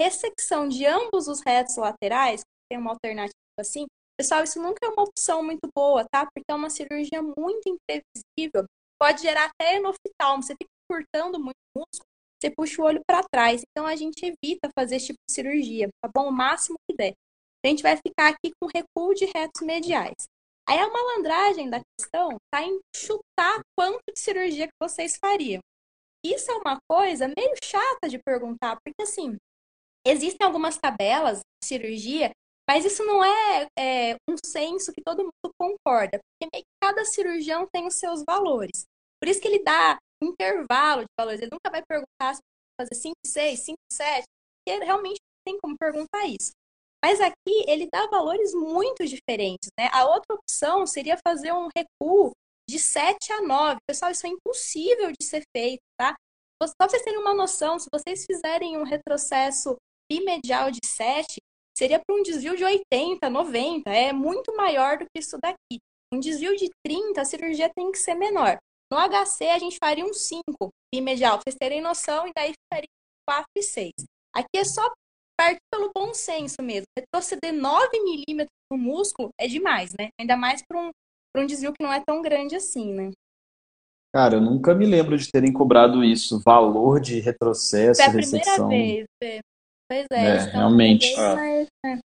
[0.02, 3.86] ressecção de ambos os retos laterais, tem uma alternativa assim,
[4.20, 6.26] pessoal, isso nunca é uma opção muito boa, tá?
[6.26, 8.66] Porque é uma cirurgia muito imprevisível,
[9.00, 12.06] pode gerar até enoftalmo, você fica cortando muito músculo,
[12.42, 13.62] você puxa o olho para trás.
[13.70, 16.28] Então a gente evita fazer esse tipo de cirurgia, tá bom?
[16.28, 17.14] O máximo que der.
[17.66, 20.26] A gente vai ficar aqui com recuo de retos mediais.
[20.68, 25.62] Aí a malandragem da questão tá em chutar quanto de cirurgia que vocês fariam.
[26.26, 29.38] Isso é uma coisa meio chata de perguntar, porque assim,
[30.06, 32.32] Existem algumas tabelas de cirurgia,
[32.70, 37.88] mas isso não é, é um senso que todo mundo concorda, porque cada cirurgião tem
[37.88, 38.84] os seus valores.
[39.22, 41.42] Por isso que ele dá intervalo de valores.
[41.42, 42.42] Ele nunca vai perguntar se
[42.80, 44.24] fazer 5, 6, 5, 7,
[44.66, 46.52] porque realmente não tem como perguntar isso.
[47.04, 49.90] Mas aqui ele dá valores muito diferentes, né?
[49.92, 52.32] A outra opção seria fazer um recuo
[52.70, 53.78] de 7 a 9.
[53.86, 56.16] Pessoal, isso é impossível de ser feito, tá?
[56.64, 59.76] Só para vocês terem uma noção, se vocês fizerem um retrocesso
[60.10, 61.38] bimedial de 7
[61.76, 65.80] seria para um desvio de 80, 90, é muito maior do que isso daqui.
[66.14, 68.58] Um desvio de 30, a cirurgia tem que ser menor.
[68.92, 70.42] No HC, a gente faria um 5
[70.94, 72.88] bimedial, para vocês terem noção, e daí ficaria
[73.28, 73.92] 4 e 6.
[74.36, 74.88] Aqui é só
[75.44, 76.86] partir pelo bom senso mesmo.
[76.98, 80.10] Retroceder 9 milímetros no músculo é demais, né?
[80.20, 80.90] Ainda mais para um,
[81.38, 83.12] um desvio que não é tão grande assim, né?
[84.16, 88.68] Cara, eu nunca me lembro de terem cobrado isso, valor de retrocesso, Foi a primeira
[88.68, 89.08] vez,
[89.90, 91.16] Pois é, é realmente.
[91.16, 92.00] Mais, né?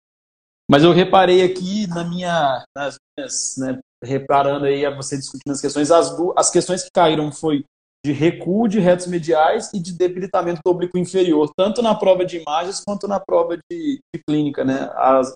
[0.70, 5.62] Mas eu reparei aqui na minha, nas minhas, né, reparando aí a você discutindo as
[5.62, 7.64] questões, as, as questões que caíram foi
[8.06, 12.38] de recuo de retos mediais e de debilitamento do oblíquo inferior, tanto na prova de
[12.38, 14.92] imagens quanto na prova de, de clínica, né?
[14.94, 15.34] As,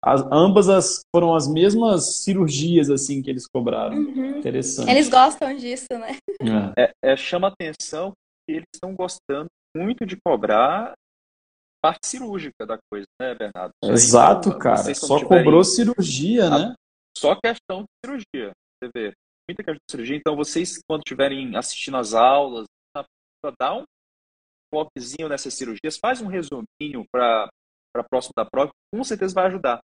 [0.00, 3.96] as, ambas as, foram as mesmas cirurgias assim que eles cobraram.
[3.96, 4.38] Uhum.
[4.38, 4.88] Interessante.
[4.88, 6.16] Eles gostam disso, né?
[6.76, 6.84] É.
[6.84, 8.12] É, é, chama atenção
[8.46, 10.92] que eles estão gostando muito de cobrar
[11.82, 13.72] parte cirúrgica da coisa, né, Bernardo?
[13.82, 14.94] Exato, então, cara.
[14.94, 16.50] Só cobrou cirurgia, a...
[16.50, 16.74] né?
[17.18, 18.52] Só questão de cirurgia.
[18.78, 19.12] Você vê,
[19.54, 20.16] de cirurgia.
[20.16, 22.66] Então, vocês, quando estiverem assistindo as aulas,
[23.58, 23.84] dá um
[24.72, 27.50] foquezinho nessas cirurgias, faz um resuminho para
[28.08, 29.80] próximo da prova, com certeza vai ajudar.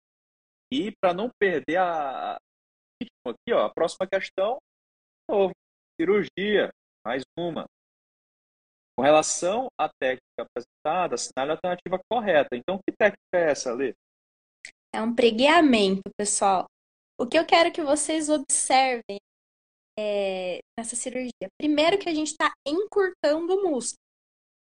[0.71, 2.37] E para não perder a.
[3.25, 4.57] Aqui, ó, a próxima questão,
[5.29, 5.53] novo,
[5.99, 6.69] cirurgia,
[7.05, 7.65] mais uma.
[8.97, 12.55] Com relação à técnica apresentada, assinale a alternativa correta.
[12.55, 13.93] Então, que técnica é essa, Lê?
[14.93, 16.65] É um pregueamento, pessoal.
[17.19, 19.19] O que eu quero que vocês observem
[19.99, 21.47] é, nessa cirurgia?
[21.59, 23.99] Primeiro que a gente está encurtando o músculo.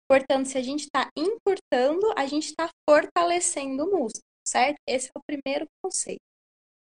[0.09, 4.77] Portanto, se a gente está encurtando, a gente está fortalecendo o músculo, certo?
[4.87, 6.19] Esse é o primeiro conceito.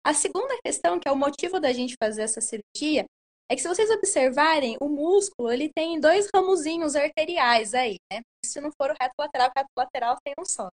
[0.05, 3.05] A segunda questão, que é o motivo da gente fazer essa cirurgia,
[3.51, 8.21] é que se vocês observarem, o músculo ele tem dois ramozinhos arteriais aí, né?
[8.45, 10.69] Se não for o reto lateral, o reto lateral tem um só.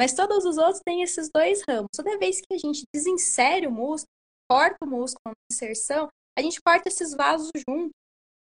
[0.00, 1.88] Mas todos os outros têm esses dois ramos.
[1.94, 4.10] Toda vez que a gente desinsere o músculo,
[4.50, 6.08] corta o músculo na inserção,
[6.38, 7.92] a gente corta esses vasos juntos.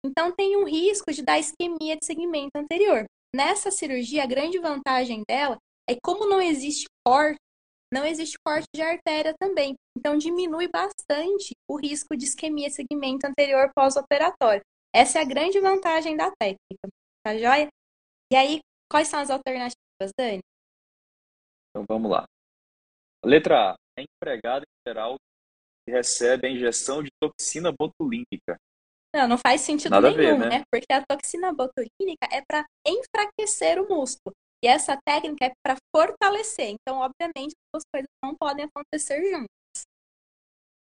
[0.06, 3.06] Então tem um risco de dar isquemia de segmento anterior.
[3.36, 5.58] Nessa cirurgia, a grande vantagem dela
[5.90, 7.40] é como não existe corte,
[7.92, 9.76] não existe corte de artéria também.
[9.98, 14.62] Então diminui bastante o risco de isquemia de segmento anterior pós-operatório.
[14.94, 16.88] Essa é a grande vantagem da técnica,
[17.24, 17.68] tá joia?
[18.32, 18.60] E aí,
[18.92, 20.40] quais são as alternativas, Dani?
[21.70, 22.26] Então vamos lá.
[23.24, 23.76] Letra A.
[24.00, 25.16] É empregado em geral
[25.92, 28.58] recebe a injeção de toxina botulínica.
[29.16, 30.50] Não, não faz sentido Nada nenhum, ver, né?
[30.60, 30.64] né?
[30.72, 34.36] Porque a toxina botulínica é para enfraquecer o músculo.
[34.64, 36.76] E essa técnica é para fortalecer.
[36.76, 39.48] Então, obviamente, as coisas não podem acontecer juntas.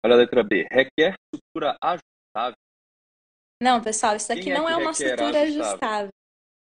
[0.04, 0.66] Olha a letra B.
[0.70, 2.56] Requer sutura ajustável.
[3.62, 5.68] Não, pessoal, isso aqui Quem é não é, é uma sutura ajustável?
[5.68, 6.10] ajustável.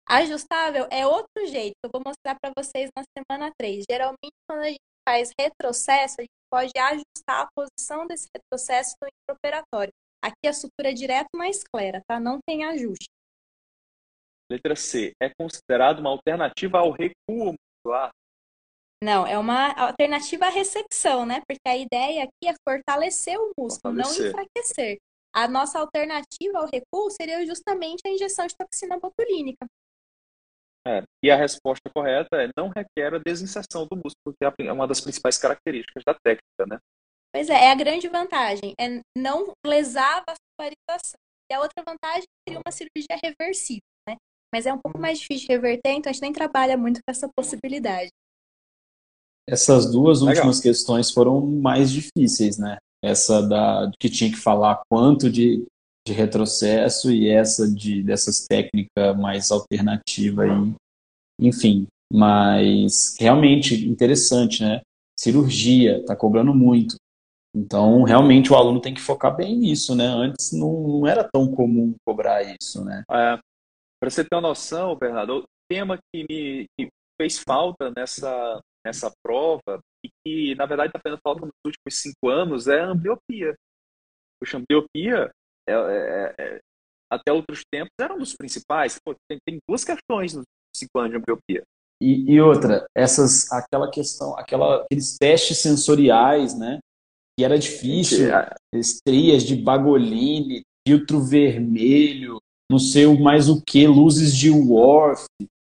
[0.08, 3.84] Ajustável é outro jeito que eu vou mostrar para vocês na semana 3.
[3.88, 9.08] Geralmente, quando a gente faz retrocesso, a gente pode ajustar a posição desse retrocesso no
[9.08, 9.92] intraoperatório.
[10.22, 12.20] Aqui a sutura é direto na esclera, tá?
[12.20, 13.08] Não tem ajuste.
[14.50, 15.12] Letra C.
[15.22, 18.10] É considerado uma alternativa ao recuo muscular?
[19.02, 21.40] Não, é uma alternativa à ressecção, né?
[21.48, 24.22] Porque a ideia aqui é fortalecer o músculo, fortalecer.
[24.22, 24.98] não enfraquecer.
[25.32, 29.64] A nossa alternativa ao recuo seria justamente a injeção de toxina botulínica.
[30.86, 34.88] É, e a resposta correta é não requer a desinserção do músculo, que é uma
[34.88, 36.78] das principais características da técnica, né?
[37.32, 41.18] Pois é, é a grande vantagem, é não lesar a vascularização.
[41.50, 44.16] E a outra vantagem seria uma cirurgia reversível, né?
[44.54, 47.10] Mas é um pouco mais difícil de reverter, então a gente nem trabalha muito com
[47.10, 48.08] essa possibilidade.
[49.48, 50.34] Essas duas Legal.
[50.34, 52.78] últimas questões foram mais difíceis, né?
[53.02, 55.66] Essa da que tinha que falar quanto de,
[56.06, 60.74] de retrocesso e essa de dessas técnicas mais alternativa aí.
[61.40, 64.80] Enfim, mas realmente interessante, né?
[65.18, 66.96] Cirurgia, tá cobrando muito.
[67.54, 70.06] Então, realmente, o aluno tem que focar bem nisso, né?
[70.06, 73.02] Antes não, não era tão comum cobrar isso, né?
[73.10, 73.38] É,
[74.00, 76.88] Para você ter uma noção, Bernardo, o tema que me que
[77.20, 82.28] fez falta nessa, nessa prova e que, na verdade, está fazendo falta nos últimos cinco
[82.28, 83.54] anos é a ambliopia.
[84.40, 85.30] Puxa, a ambliopia,
[85.70, 86.60] é, é, é,
[87.10, 88.98] até outros tempos, era um dos principais.
[89.04, 90.44] Pô, tem, tem duas questões nos
[90.76, 91.62] cinco anos de ambliopia.
[92.02, 96.78] E, e, outra, essas, aquela questão, aquela, aqueles testes sensoriais, né?
[97.38, 98.28] que era difícil,
[98.74, 102.38] estrias de Bagolini, filtro vermelho,
[102.70, 105.24] não sei mais o que, luzes de Worf,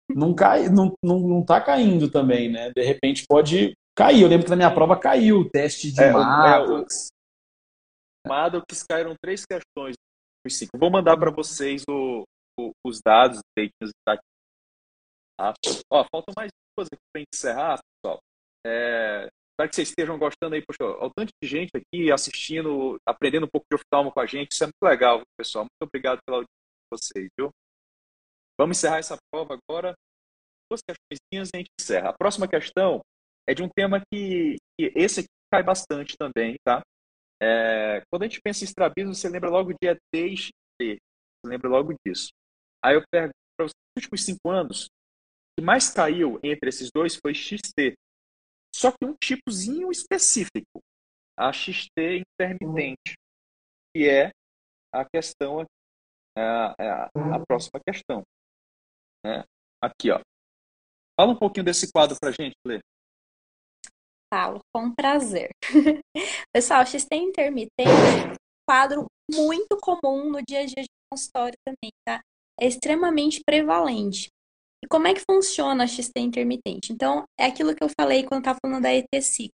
[0.09, 2.71] não, cai, não, não, não tá caindo também, né?
[2.75, 4.23] De repente pode cair.
[4.23, 7.09] Eu lembro que na minha prova caiu o teste de é, Maddox.
[8.27, 9.95] O Maddox caíram três questões
[10.77, 12.23] Vou mandar para vocês o,
[12.59, 13.71] o, os dados aqui.
[15.37, 15.53] Tá?
[15.91, 18.21] Ó, faltam mais duas aqui para encerrar, pessoal.
[18.65, 23.47] É, Espero que vocês estejam gostando aí, poxa, o tanto de gente aqui assistindo, aprendendo
[23.47, 25.65] um pouco de oftalmo com a gente, isso é muito legal, pessoal.
[25.65, 27.51] Muito obrigado pela audiência de vocês, viu?
[28.61, 29.95] Vamos encerrar essa prova agora.
[30.71, 32.11] Duas questões e a gente encerra.
[32.11, 33.01] A próxima questão
[33.49, 36.83] é de um tema que, que esse aqui cai bastante também, tá?
[37.43, 40.53] É, quando a gente pensa em estrabismo, você lembra logo de ET e XT.
[40.81, 40.99] Você
[41.45, 42.31] lembra logo disso.
[42.85, 47.17] Aí eu pergunto para os últimos cinco anos, o que mais caiu entre esses dois
[47.17, 47.95] foi XT,
[48.75, 50.81] só que um tipozinho específico,
[51.39, 53.15] a XT intermitente,
[53.95, 54.31] que é
[54.93, 55.65] a questão,
[56.37, 57.05] a, a,
[57.37, 58.23] a próxima questão.
[59.25, 59.45] Né?
[59.83, 60.21] Aqui, ó.
[61.19, 62.81] Fala um pouquinho desse quadro para gente, Lê.
[64.33, 65.51] Falo, com prazer.
[66.53, 68.37] Pessoal, XT intermitente
[68.69, 72.21] quadro muito comum no dia a dia de consultório também, tá?
[72.61, 74.29] É extremamente prevalente.
[74.85, 76.93] E como é que funciona a XT intermitente?
[76.93, 79.49] Então, é aquilo que eu falei quando estava falando da ETC.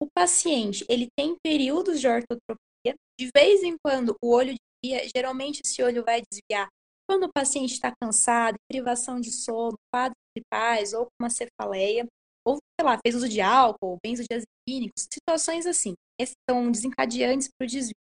[0.00, 5.60] O paciente, ele tem períodos de ortotropia, de vez em quando o olho desvia, geralmente
[5.64, 6.68] esse olho vai desviar
[7.08, 12.06] quando o paciente está cansado, privação de sono, quadros gripais ou com uma cefaleia,
[12.48, 15.94] ou, sei lá, fez uso de álcool, benzodiazepínicos, situações assim.
[16.18, 17.94] Esses são desencadeantes para o desvio.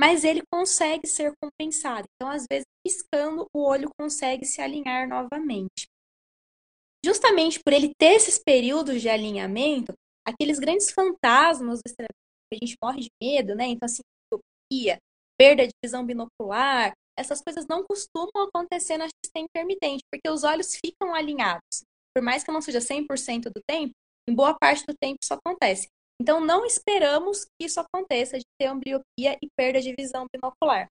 [0.00, 2.06] Mas ele consegue ser compensado.
[2.16, 5.86] Então, às vezes, piscando, o olho consegue se alinhar novamente.
[7.04, 9.92] Justamente por ele ter esses períodos de alinhamento,
[10.26, 13.66] aqueles grandes fantasmas que a gente morre de medo, né?
[13.66, 14.02] Então, assim,
[15.38, 20.74] perda de visão binocular, essas coisas não costumam acontecer na XT intermitente, porque os olhos
[20.74, 21.84] ficam alinhados.
[22.14, 23.92] Por mais que não seja 100% do tempo,
[24.28, 25.88] em boa parte do tempo isso acontece.
[26.20, 30.88] Então, não esperamos que isso aconteça de ter ambliopia e perda de visão binocular.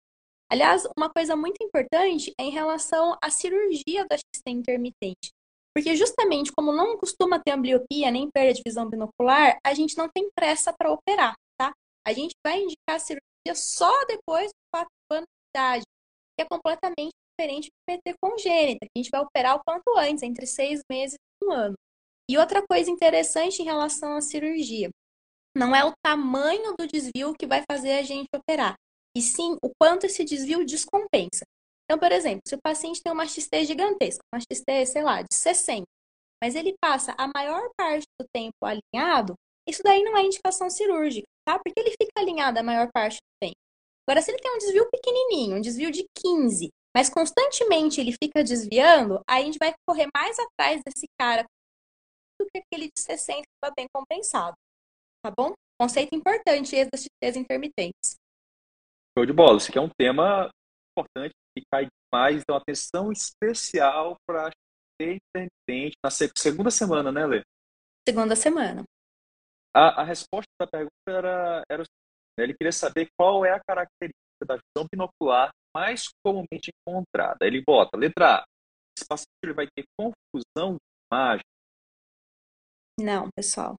[0.51, 5.31] Aliás, uma coisa muito importante é em relação à cirurgia da XT intermitente.
[5.75, 10.07] Porque justamente como não costuma ter ambliopia nem perda de visão binocular, a gente não
[10.13, 11.73] tem pressa para operar, tá?
[12.05, 15.83] A gente vai indicar a cirurgia só depois dos 4 anos de idade,
[16.37, 20.23] que é completamente diferente do PT congênita, que a gente vai operar o quanto antes,
[20.23, 21.75] entre seis meses e um ano.
[22.29, 24.89] E outra coisa interessante em relação à cirurgia,
[25.55, 28.75] não é o tamanho do desvio que vai fazer a gente operar,
[29.15, 31.43] e sim o quanto esse desvio descompensa.
[31.85, 35.33] Então, por exemplo, se o paciente tem uma XT gigantesca, uma XT, sei lá, de
[35.33, 35.83] 60,
[36.41, 39.35] mas ele passa a maior parte do tempo alinhado,
[39.67, 41.59] isso daí não é indicação cirúrgica, tá?
[41.59, 43.57] Porque ele fica alinhado a maior parte do tempo.
[44.07, 48.43] Agora, se ele tem um desvio pequenininho, um desvio de 15, mas constantemente ele fica
[48.43, 51.43] desviando, aí a gente vai correr mais atrás desse cara
[52.39, 54.55] do que aquele de 60 que está bem compensado.
[55.23, 55.53] Tá bom?
[55.79, 58.15] Conceito importante esse das XTs intermitentes.
[59.17, 59.57] Show de bola.
[59.57, 60.49] Isso aqui é um tema
[60.91, 64.51] importante que cai demais, então atenção especial para
[65.01, 67.43] intermitente na segunda semana, né, Lê?
[68.07, 68.83] Segunda semana.
[69.75, 72.43] A, a resposta da pergunta era, era o seguinte, né?
[72.43, 77.45] ele queria saber qual é a característica da visão binocular mais comumente encontrada.
[77.45, 78.43] Ele bota, letra A,
[78.97, 80.79] esse paciente vai ter confusão de
[81.11, 81.43] imagem?
[82.99, 83.75] Não, pessoal.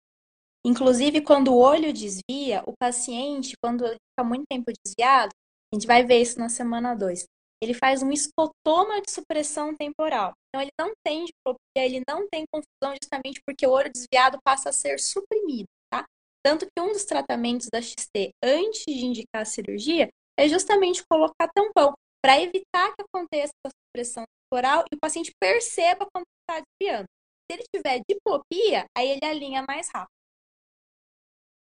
[0.65, 5.31] Inclusive, quando o olho desvia, o paciente, quando fica muito tempo desviado,
[5.71, 7.25] a gente vai ver isso na semana 2,
[7.61, 10.33] ele faz um escotoma de supressão temporal.
[10.49, 14.69] Então, ele não tem diplopia, ele não tem confusão justamente porque o olho desviado passa
[14.69, 16.05] a ser suprimido, tá?
[16.45, 20.09] Tanto que um dos tratamentos da XT antes de indicar a cirurgia
[20.39, 26.07] é justamente colocar tampão, para evitar que aconteça a supressão temporal e o paciente perceba
[26.11, 27.05] quando está desviando.
[27.49, 30.13] Se ele tiver diplopia, aí ele alinha mais rápido.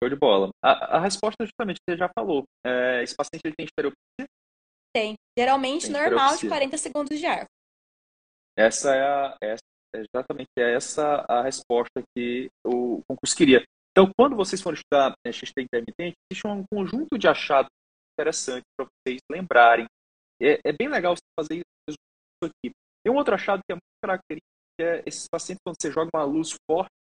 [0.04, 0.50] Show de bola.
[0.64, 2.44] A, a resposta, justamente, você já falou.
[2.66, 4.28] É, esse paciente ele tem estereopsia?
[4.94, 5.16] Tem.
[5.38, 7.46] Geralmente tem normal de 40 segundos de ar.
[8.58, 9.64] Essa é, a, essa,
[9.96, 13.64] é exatamente essa a resposta que o concurso queria.
[13.92, 17.70] Então, quando vocês forem estudar é, XT intermitente, existe um conjunto de achados
[18.22, 19.86] interessantes para vocês lembrarem.
[20.42, 21.98] É, é, bem legal você fazer isso
[22.44, 22.72] aqui.
[23.04, 26.10] Tem um outro achado que é muito característico, que é esses pacientes, quando você joga
[26.14, 26.92] uma luz forte,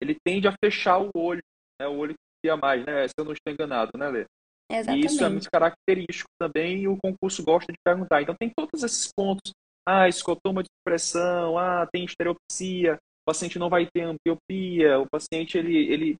[0.00, 1.42] ele tende a fechar o olho,
[1.80, 1.86] né?
[1.86, 2.14] o olho
[2.48, 3.06] a mais, né?
[3.06, 4.24] Se eu não estou enganado, né, Lê?
[4.70, 5.04] Exatamente.
[5.04, 8.22] E isso é muito característico também e o concurso gosta de perguntar.
[8.22, 9.52] Então tem todos esses pontos.
[9.86, 15.58] Ah, escotoma de supressão, ah, tem estereopsia, o paciente não vai ter ambliopia, o paciente
[15.58, 16.16] ele, ele,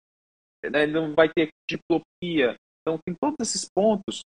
[0.64, 2.56] né, ele não vai ter diplopia.
[2.80, 4.22] Então tem todos esses pontos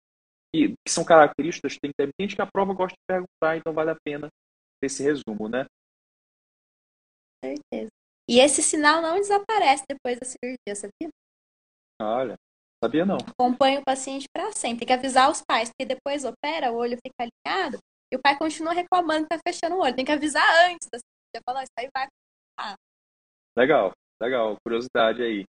[0.53, 3.97] que, que são características tem intermitente que a prova gosta de perguntar, então vale a
[4.05, 4.27] pena
[4.79, 5.65] ter esse resumo, né?
[7.43, 7.89] Certeza.
[8.29, 11.09] E esse sinal não desaparece depois da cirurgia, sabia?
[12.01, 12.35] Olha,
[12.83, 13.17] sabia não.
[13.17, 14.79] Acompanha o paciente para sempre.
[14.79, 17.79] Tem que avisar os pais, porque depois opera, o olho fica alinhado
[18.11, 19.95] e o pai continua reclamando que tá fechando o olho.
[19.95, 21.43] Tem que avisar antes da cirurgia.
[21.45, 22.07] Falar, isso aí vai
[22.59, 22.75] ah.
[23.57, 23.91] Legal,
[24.21, 24.55] legal.
[24.63, 25.45] Curiosidade aí.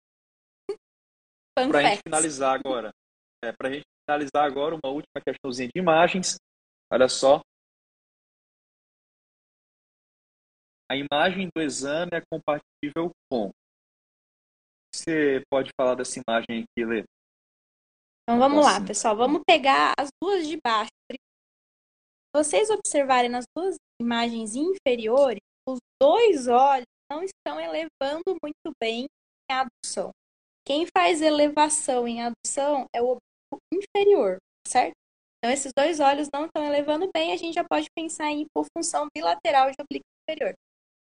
[1.66, 2.90] Para a gente finalizar agora,
[3.44, 6.36] é, para a gente finalizar agora, uma última questãozinha de imagens.
[6.92, 7.40] Olha só.
[10.90, 13.50] A imagem do exame é compatível com
[14.94, 17.04] você pode falar dessa imagem aqui, Lê?
[18.22, 19.16] Então vamos lá, pessoal.
[19.16, 20.90] Vamos pegar as duas de baixo.
[21.11, 21.18] Se
[22.34, 29.06] vocês observarem nas duas imagens inferiores, os dois olhos não estão elevando muito bem
[29.50, 30.11] em adução.
[30.69, 34.93] Quem faz elevação em adução é o oblíquo inferior, certo?
[35.39, 39.09] Então, esses dois olhos não estão elevando bem, a gente já pode pensar em hipofunção
[39.16, 40.53] bilateral de oblíquo inferior.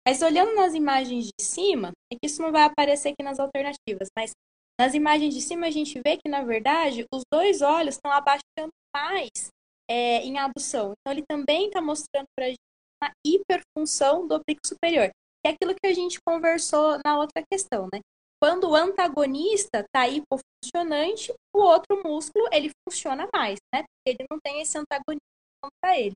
[0.07, 4.07] Mas olhando nas imagens de cima, é que isso não vai aparecer aqui nas alternativas,
[4.18, 4.32] mas
[4.80, 8.72] nas imagens de cima a gente vê que, na verdade, os dois olhos estão abaixando
[8.95, 9.49] mais
[9.91, 10.93] é, em adução.
[10.93, 12.61] Então, ele também está mostrando para a gente
[13.03, 15.09] uma hiperfunção do oblíquo superior.
[15.43, 17.99] Que é aquilo que a gente conversou na outra questão, né?
[18.41, 23.83] Quando o antagonista está hipofuncionante, o outro músculo ele funciona mais, né?
[24.05, 25.21] Ele não tem esse antagonismo
[25.61, 26.13] contra ele.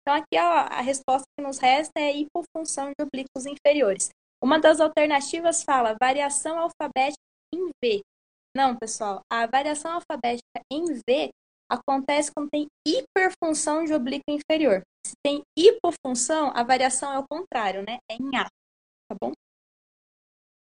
[0.00, 4.10] Então aqui a, a resposta que nos resta é hipofunção de oblíquos inferiores.
[4.42, 7.18] Uma das alternativas fala variação alfabética
[7.52, 8.02] em V.
[8.56, 11.30] Não, pessoal, a variação alfabética em V
[11.68, 14.82] acontece quando tem hiperfunção de oblíquo inferior.
[15.04, 17.98] Se tem hipofunção, a variação é o contrário, né?
[18.10, 18.44] É em A.
[18.44, 19.32] Tá bom?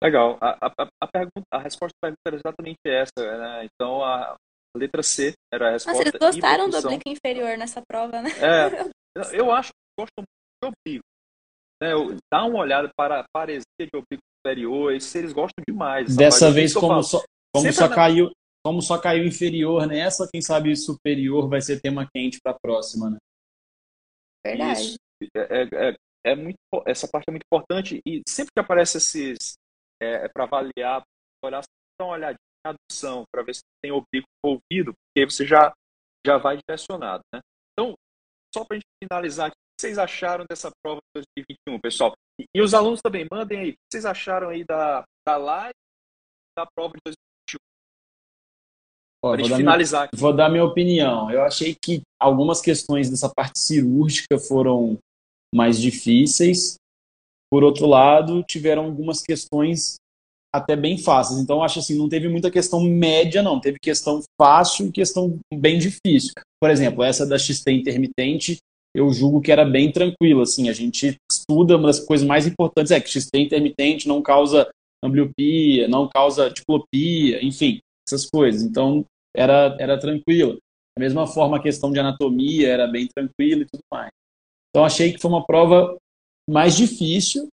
[0.03, 0.37] Legal.
[0.39, 3.11] A, a, a, pergunta, a resposta à pergunta era exatamente essa.
[3.17, 3.65] Né?
[3.65, 4.35] Então, a
[4.75, 5.97] letra C era a resposta.
[5.97, 8.29] Nossa, eles gostaram do oblíquo inferior nessa prova, né?
[8.39, 8.91] É,
[9.39, 11.03] eu acho que gostam muito do oblíquo.
[11.81, 12.19] Né?
[12.31, 16.15] Dá uma olhada para a paresia de oblíquo superior, isso eles gostam demais.
[16.15, 17.23] Dessa vez, como só,
[17.53, 18.31] como só caiu,
[18.63, 23.09] como só caiu inferior nessa, quem sabe superior vai ser tema quente para a próxima,
[23.09, 23.17] né?
[24.45, 24.81] Verdade.
[24.81, 24.97] Isso.
[25.35, 25.95] É, é, é,
[26.25, 29.57] é, muito, essa parte é muito importante e sempre que aparece esses
[30.01, 31.03] é, é para avaliar,
[31.43, 31.61] olhar,
[31.99, 35.73] dá uma olhadinha na adução para ver se tem oblíquo envolvido, porque você já
[36.25, 37.39] já vai direcionado, né?
[37.71, 37.93] Então,
[38.53, 41.23] só para a gente finalizar, o que vocês acharam dessa prova de
[41.69, 42.13] 2021, pessoal?
[42.39, 45.73] E, e os alunos também mandem aí, o que vocês acharam aí da, da live
[46.57, 47.57] da prova de 2021?
[49.23, 51.31] Ó, vou, dar finalizar minha, vou dar minha opinião.
[51.31, 54.97] Eu achei que algumas questões dessa parte cirúrgica foram
[55.53, 56.75] mais difíceis.
[57.51, 59.95] Por outro lado, tiveram algumas questões
[60.53, 61.39] até bem fáceis.
[61.39, 63.59] Então, acho assim, não teve muita questão média, não.
[63.59, 66.31] Teve questão fácil e questão bem difícil.
[66.59, 68.57] Por exemplo, essa da XT intermitente,
[68.95, 70.43] eu julgo que era bem tranquila.
[70.43, 74.69] Assim, a gente estuda, uma das coisas mais importantes é que XT intermitente não causa
[75.03, 78.63] ambliopia, não causa diplopia, enfim essas coisas.
[78.63, 80.57] Então, era, era tranquilo.
[80.97, 84.09] Da mesma forma, a questão de anatomia era bem tranquila e tudo mais.
[84.69, 85.97] Então, achei que foi uma prova
[86.49, 87.47] mais difícil,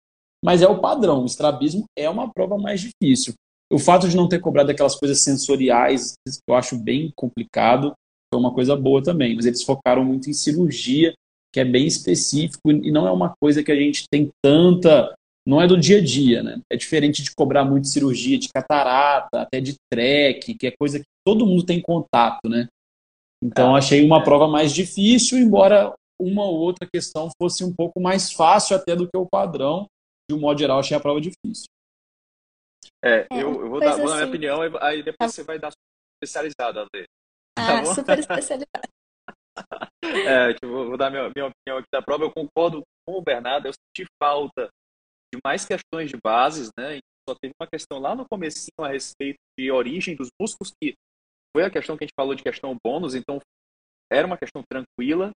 [0.44, 1.22] mas é o padrão.
[1.22, 3.34] O estrabismo é uma prova mais difícil.
[3.72, 6.14] O fato de não ter cobrado aquelas coisas sensoriais,
[6.48, 7.94] eu acho bem complicado,
[8.32, 9.34] foi uma coisa boa também.
[9.34, 11.14] Mas eles focaram muito em cirurgia,
[11.52, 15.14] que é bem específico e não é uma coisa que a gente tem tanta
[15.46, 16.60] não é do dia a dia, né?
[16.70, 21.04] É diferente de cobrar muito cirurgia de catarata, até de track, que é coisa que
[21.26, 22.68] todo mundo tem contato, né?
[23.42, 24.24] Então ah, achei uma é.
[24.24, 29.08] prova mais difícil, embora uma ou outra questão fosse um pouco mais fácil até do
[29.08, 29.86] que o padrão.
[30.30, 31.66] De um modo geral, achei a prova difícil.
[33.04, 34.28] É, é eu, eu vou, dar, vou dar minha assim.
[34.28, 35.28] opinião, aí depois tá.
[35.28, 35.72] você vai dar
[36.22, 37.04] especializada, André.
[37.56, 38.88] Tá ah, super especializada.
[40.02, 42.24] é, tipo, vou dar minha, minha opinião aqui da prova.
[42.24, 44.68] Eu concordo com o Bernardo, eu senti falta
[45.34, 46.98] de mais questões de bases, né?
[47.28, 50.94] Só teve uma questão lá no comecinho a respeito de origem dos músculos, que
[51.54, 53.38] foi a questão que a gente falou de questão bônus, então
[54.10, 55.30] era uma questão tranquila,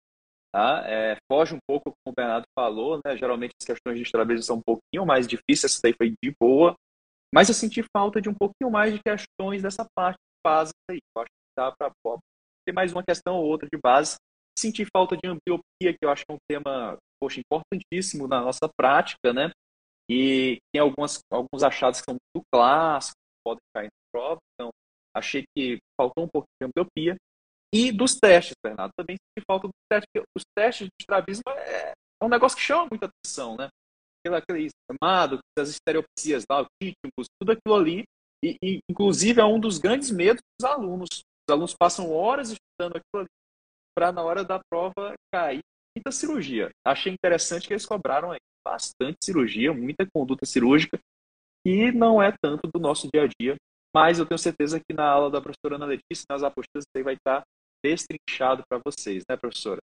[0.55, 0.85] tá?
[0.87, 3.17] É, foge um pouco, como o Bernardo falou, né?
[3.17, 6.77] Geralmente as questões de estrabismo são um pouquinho mais difíceis, essa daí foi de boa,
[7.35, 11.01] mas eu senti falta de um pouquinho mais de questões dessa parte de base aí.
[11.17, 11.91] Eu acho que dá para
[12.65, 14.15] ter mais uma questão ou outra de base.
[14.57, 18.69] Senti falta de ambliopia, que eu acho que é um tema, poxa, importantíssimo na nossa
[18.79, 19.51] prática, né?
[20.09, 24.71] E tem algumas, alguns achados que são muito clássicos, podem cair na prova, então
[25.17, 27.17] achei que faltou um pouco de ambliopia.
[27.75, 31.91] E dos testes, Bernardo, também senti falta dos testes, porque os testes de estrabismo é,
[31.91, 33.69] é um negócio que chama muita atenção, né?
[34.25, 36.65] Aquele, aquele chamado, as estereopsias, tá?
[36.81, 38.05] ritmos, tudo aquilo ali,
[38.45, 41.09] e, e, inclusive é um dos grandes medos dos alunos.
[41.11, 43.29] Os alunos passam horas estudando aquilo ali
[43.93, 45.61] para na hora da prova cair
[45.97, 46.71] muita cirurgia.
[46.87, 50.97] Achei interessante que eles cobraram aí bastante cirurgia, muita conduta cirúrgica,
[51.67, 53.57] e não é tanto do nosso dia a dia.
[53.95, 57.03] Mas eu tenho certeza que na aula da professora Ana Letícia, nas apostilas, isso aí
[57.03, 57.43] vai estar
[57.85, 59.81] destrinchado para vocês, né, professora?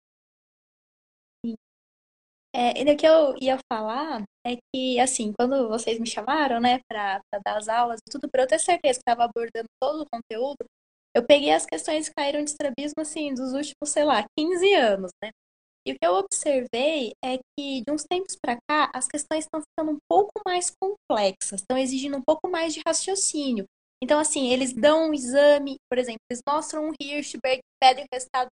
[2.53, 6.81] É, e o que eu ia falar é que, assim, quando vocês me chamaram, né,
[6.89, 10.07] para dar as aulas e tudo, para eu ter certeza que estava abordando todo o
[10.11, 10.65] conteúdo,
[11.15, 15.13] eu peguei as questões que caíram de estrabismo, assim, dos últimos, sei lá, 15 anos,
[15.23, 15.31] né?
[15.87, 19.63] E o que eu observei é que, de uns tempos para cá, as questões estão
[19.63, 23.65] ficando um pouco mais complexas, estão exigindo um pouco mais de raciocínio.
[24.03, 28.49] Então, assim, eles dão um exame, por exemplo, eles mostram um Hirschberg, pedem o resultado,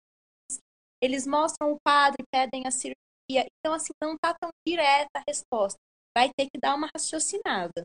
[1.02, 3.46] eles mostram o quadro e pedem a cirurgia.
[3.58, 5.78] Então, assim, não está tão direta a resposta.
[6.16, 7.82] Vai ter que dar uma raciocinada.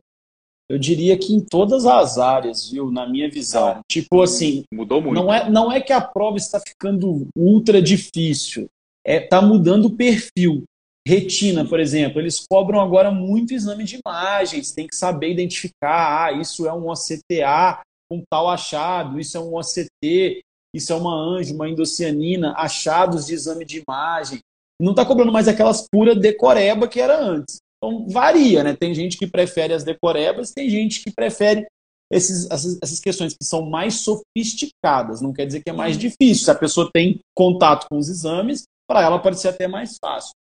[0.70, 3.68] Eu diria que em todas as áreas, viu, na minha visão.
[3.68, 5.16] Ah, tipo assim, mudou muito.
[5.16, 8.70] Não é, não é que a prova está ficando ultra difícil
[9.04, 10.64] está é, tá mudando o perfil.
[11.06, 16.32] Retina, por exemplo, eles cobram agora muito exame de imagens, tem que saber identificar, ah,
[16.32, 17.80] isso é um OCTA
[18.10, 20.42] com tal achado, isso é um OCT,
[20.74, 24.40] isso é uma anjo, uma endocianina, achados de exame de imagem.
[24.80, 27.58] não está cobrando mais aquelas puras decoreba que era antes.
[27.82, 28.76] Então varia, né?
[28.76, 31.66] Tem gente que prefere as decorebas, tem gente que prefere
[32.12, 35.20] esses, essas, essas questões que são mais sofisticadas.
[35.20, 36.44] Não quer dizer que é mais difícil.
[36.44, 40.32] Se a pessoa tem contato com os exames, para ela pode ser até mais fácil.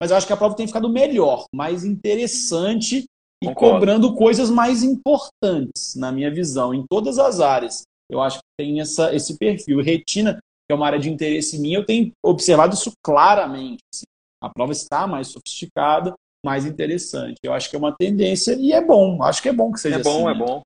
[0.00, 3.04] Mas eu acho que a prova tem ficado melhor, mais interessante
[3.42, 3.74] e Concordo.
[3.74, 7.82] cobrando coisas mais importantes, na minha visão, em todas as áreas.
[8.10, 9.80] Eu acho que tem essa, esse perfil.
[9.80, 13.82] Retina, que é uma área de interesse minha, eu tenho observado isso claramente.
[13.92, 14.04] Assim.
[14.42, 17.38] A prova está mais sofisticada, mais interessante.
[17.42, 19.22] Eu acho que é uma tendência e é bom.
[19.22, 20.36] Acho que é bom que seja é bom, assim.
[20.36, 20.62] É bom, é bom.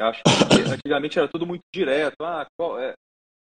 [0.00, 0.30] Eu acho que
[0.74, 2.16] antigamente era tudo muito direto.
[2.22, 2.94] Ah, qual, é,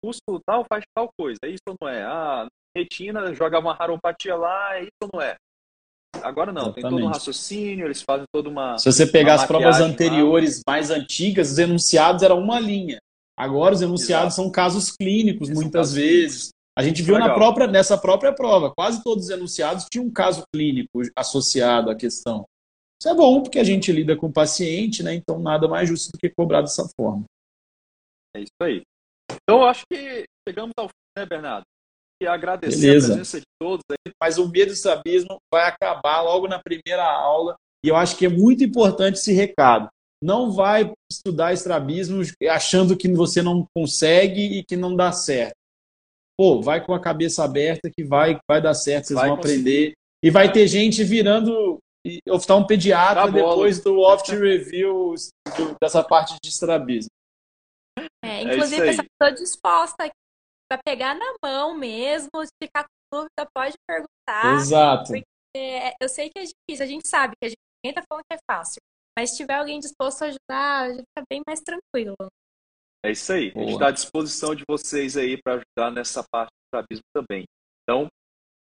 [0.03, 1.37] custo tal faz tal coisa.
[1.43, 2.03] É isso ou não é?
[2.03, 2.47] Ah,
[2.77, 5.35] retina jogava uma raropatia lá, é isso ou não é?
[6.23, 6.81] Agora não, Exatamente.
[6.81, 8.77] tem todo um raciocínio, eles fazem toda uma.
[8.77, 10.73] Se você pegar as provas anteriores, lá.
[10.73, 12.99] mais antigas, os enunciados eram uma linha.
[13.37, 14.43] Agora os enunciados Exato.
[14.43, 16.49] são casos clínicos, muitas vezes.
[16.75, 20.43] A gente viu na própria, nessa própria prova, quase todos os enunciados tinham um caso
[20.53, 22.45] clínico associado à questão.
[22.99, 25.13] Isso é bom, porque a gente lida com o paciente, né?
[25.13, 27.25] Então nada mais justo do que cobrar dessa forma.
[28.35, 28.81] É isso aí.
[29.31, 31.65] Então, eu acho que chegamos ao fim, né, Bernardo?
[32.21, 33.07] E agradecer Beleza.
[33.07, 33.83] a presença de todos.
[33.91, 34.11] Aí.
[34.19, 37.55] Mas o medo do estrabismo vai acabar logo na primeira aula.
[37.85, 39.87] E eu acho que é muito importante esse recado.
[40.23, 45.57] Não vai estudar estrabismo achando que você não consegue e que não dá certo
[46.37, 49.59] pô, vai com a cabeça aberta que vai, vai dar certo, vocês vai vão conseguir.
[49.59, 49.93] aprender.
[50.23, 55.13] E vai ter gente virando um pediatra depois do oft review
[55.81, 57.09] dessa parte de estrabismo.
[58.23, 60.09] É, inclusive, é estou disposta
[60.69, 64.55] para pegar na mão mesmo, se ficar com dúvida, pode perguntar.
[64.55, 65.11] Exato.
[65.11, 68.23] Porque eu sei que é difícil, a gente sabe que a gente nem tá falando
[68.29, 68.81] que é fácil.
[69.17, 72.15] Mas se tiver alguém disposto a ajudar, a gente fica bem mais tranquilo.
[73.03, 73.51] É isso aí.
[73.51, 73.63] Boa.
[73.63, 77.45] A gente está à disposição de vocês aí para ajudar nessa parte do estrabismo também.
[77.83, 78.07] Então,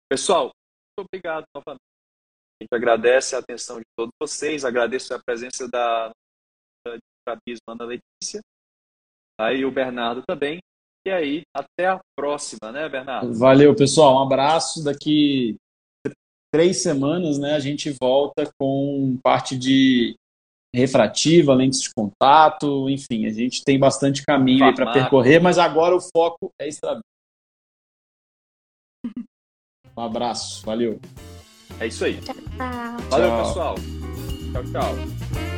[0.10, 1.82] pessoal, muito obrigado novamente.
[2.60, 6.12] A gente agradece a atenção de todos vocês, agradeço a presença da
[6.88, 8.42] estrabismo Ana Letícia,
[9.40, 10.60] aí o Bernardo também.
[11.06, 13.34] E aí, até a próxima, né, Bernardo?
[13.34, 14.20] Valeu, pessoal.
[14.20, 14.84] Um abraço.
[14.84, 15.56] Daqui
[16.52, 20.16] três semanas, né, a gente volta com parte de
[20.74, 26.02] refrativa, lentes de contato, enfim, a gente tem bastante caminho para percorrer, mas agora o
[26.02, 27.00] foco é extra.
[29.98, 31.00] Um abraço, valeu.
[31.80, 32.20] É isso aí.
[32.22, 32.36] Tchau.
[33.10, 33.46] Valeu, tchau.
[33.46, 33.76] pessoal.
[34.54, 35.49] Tchau, tchau.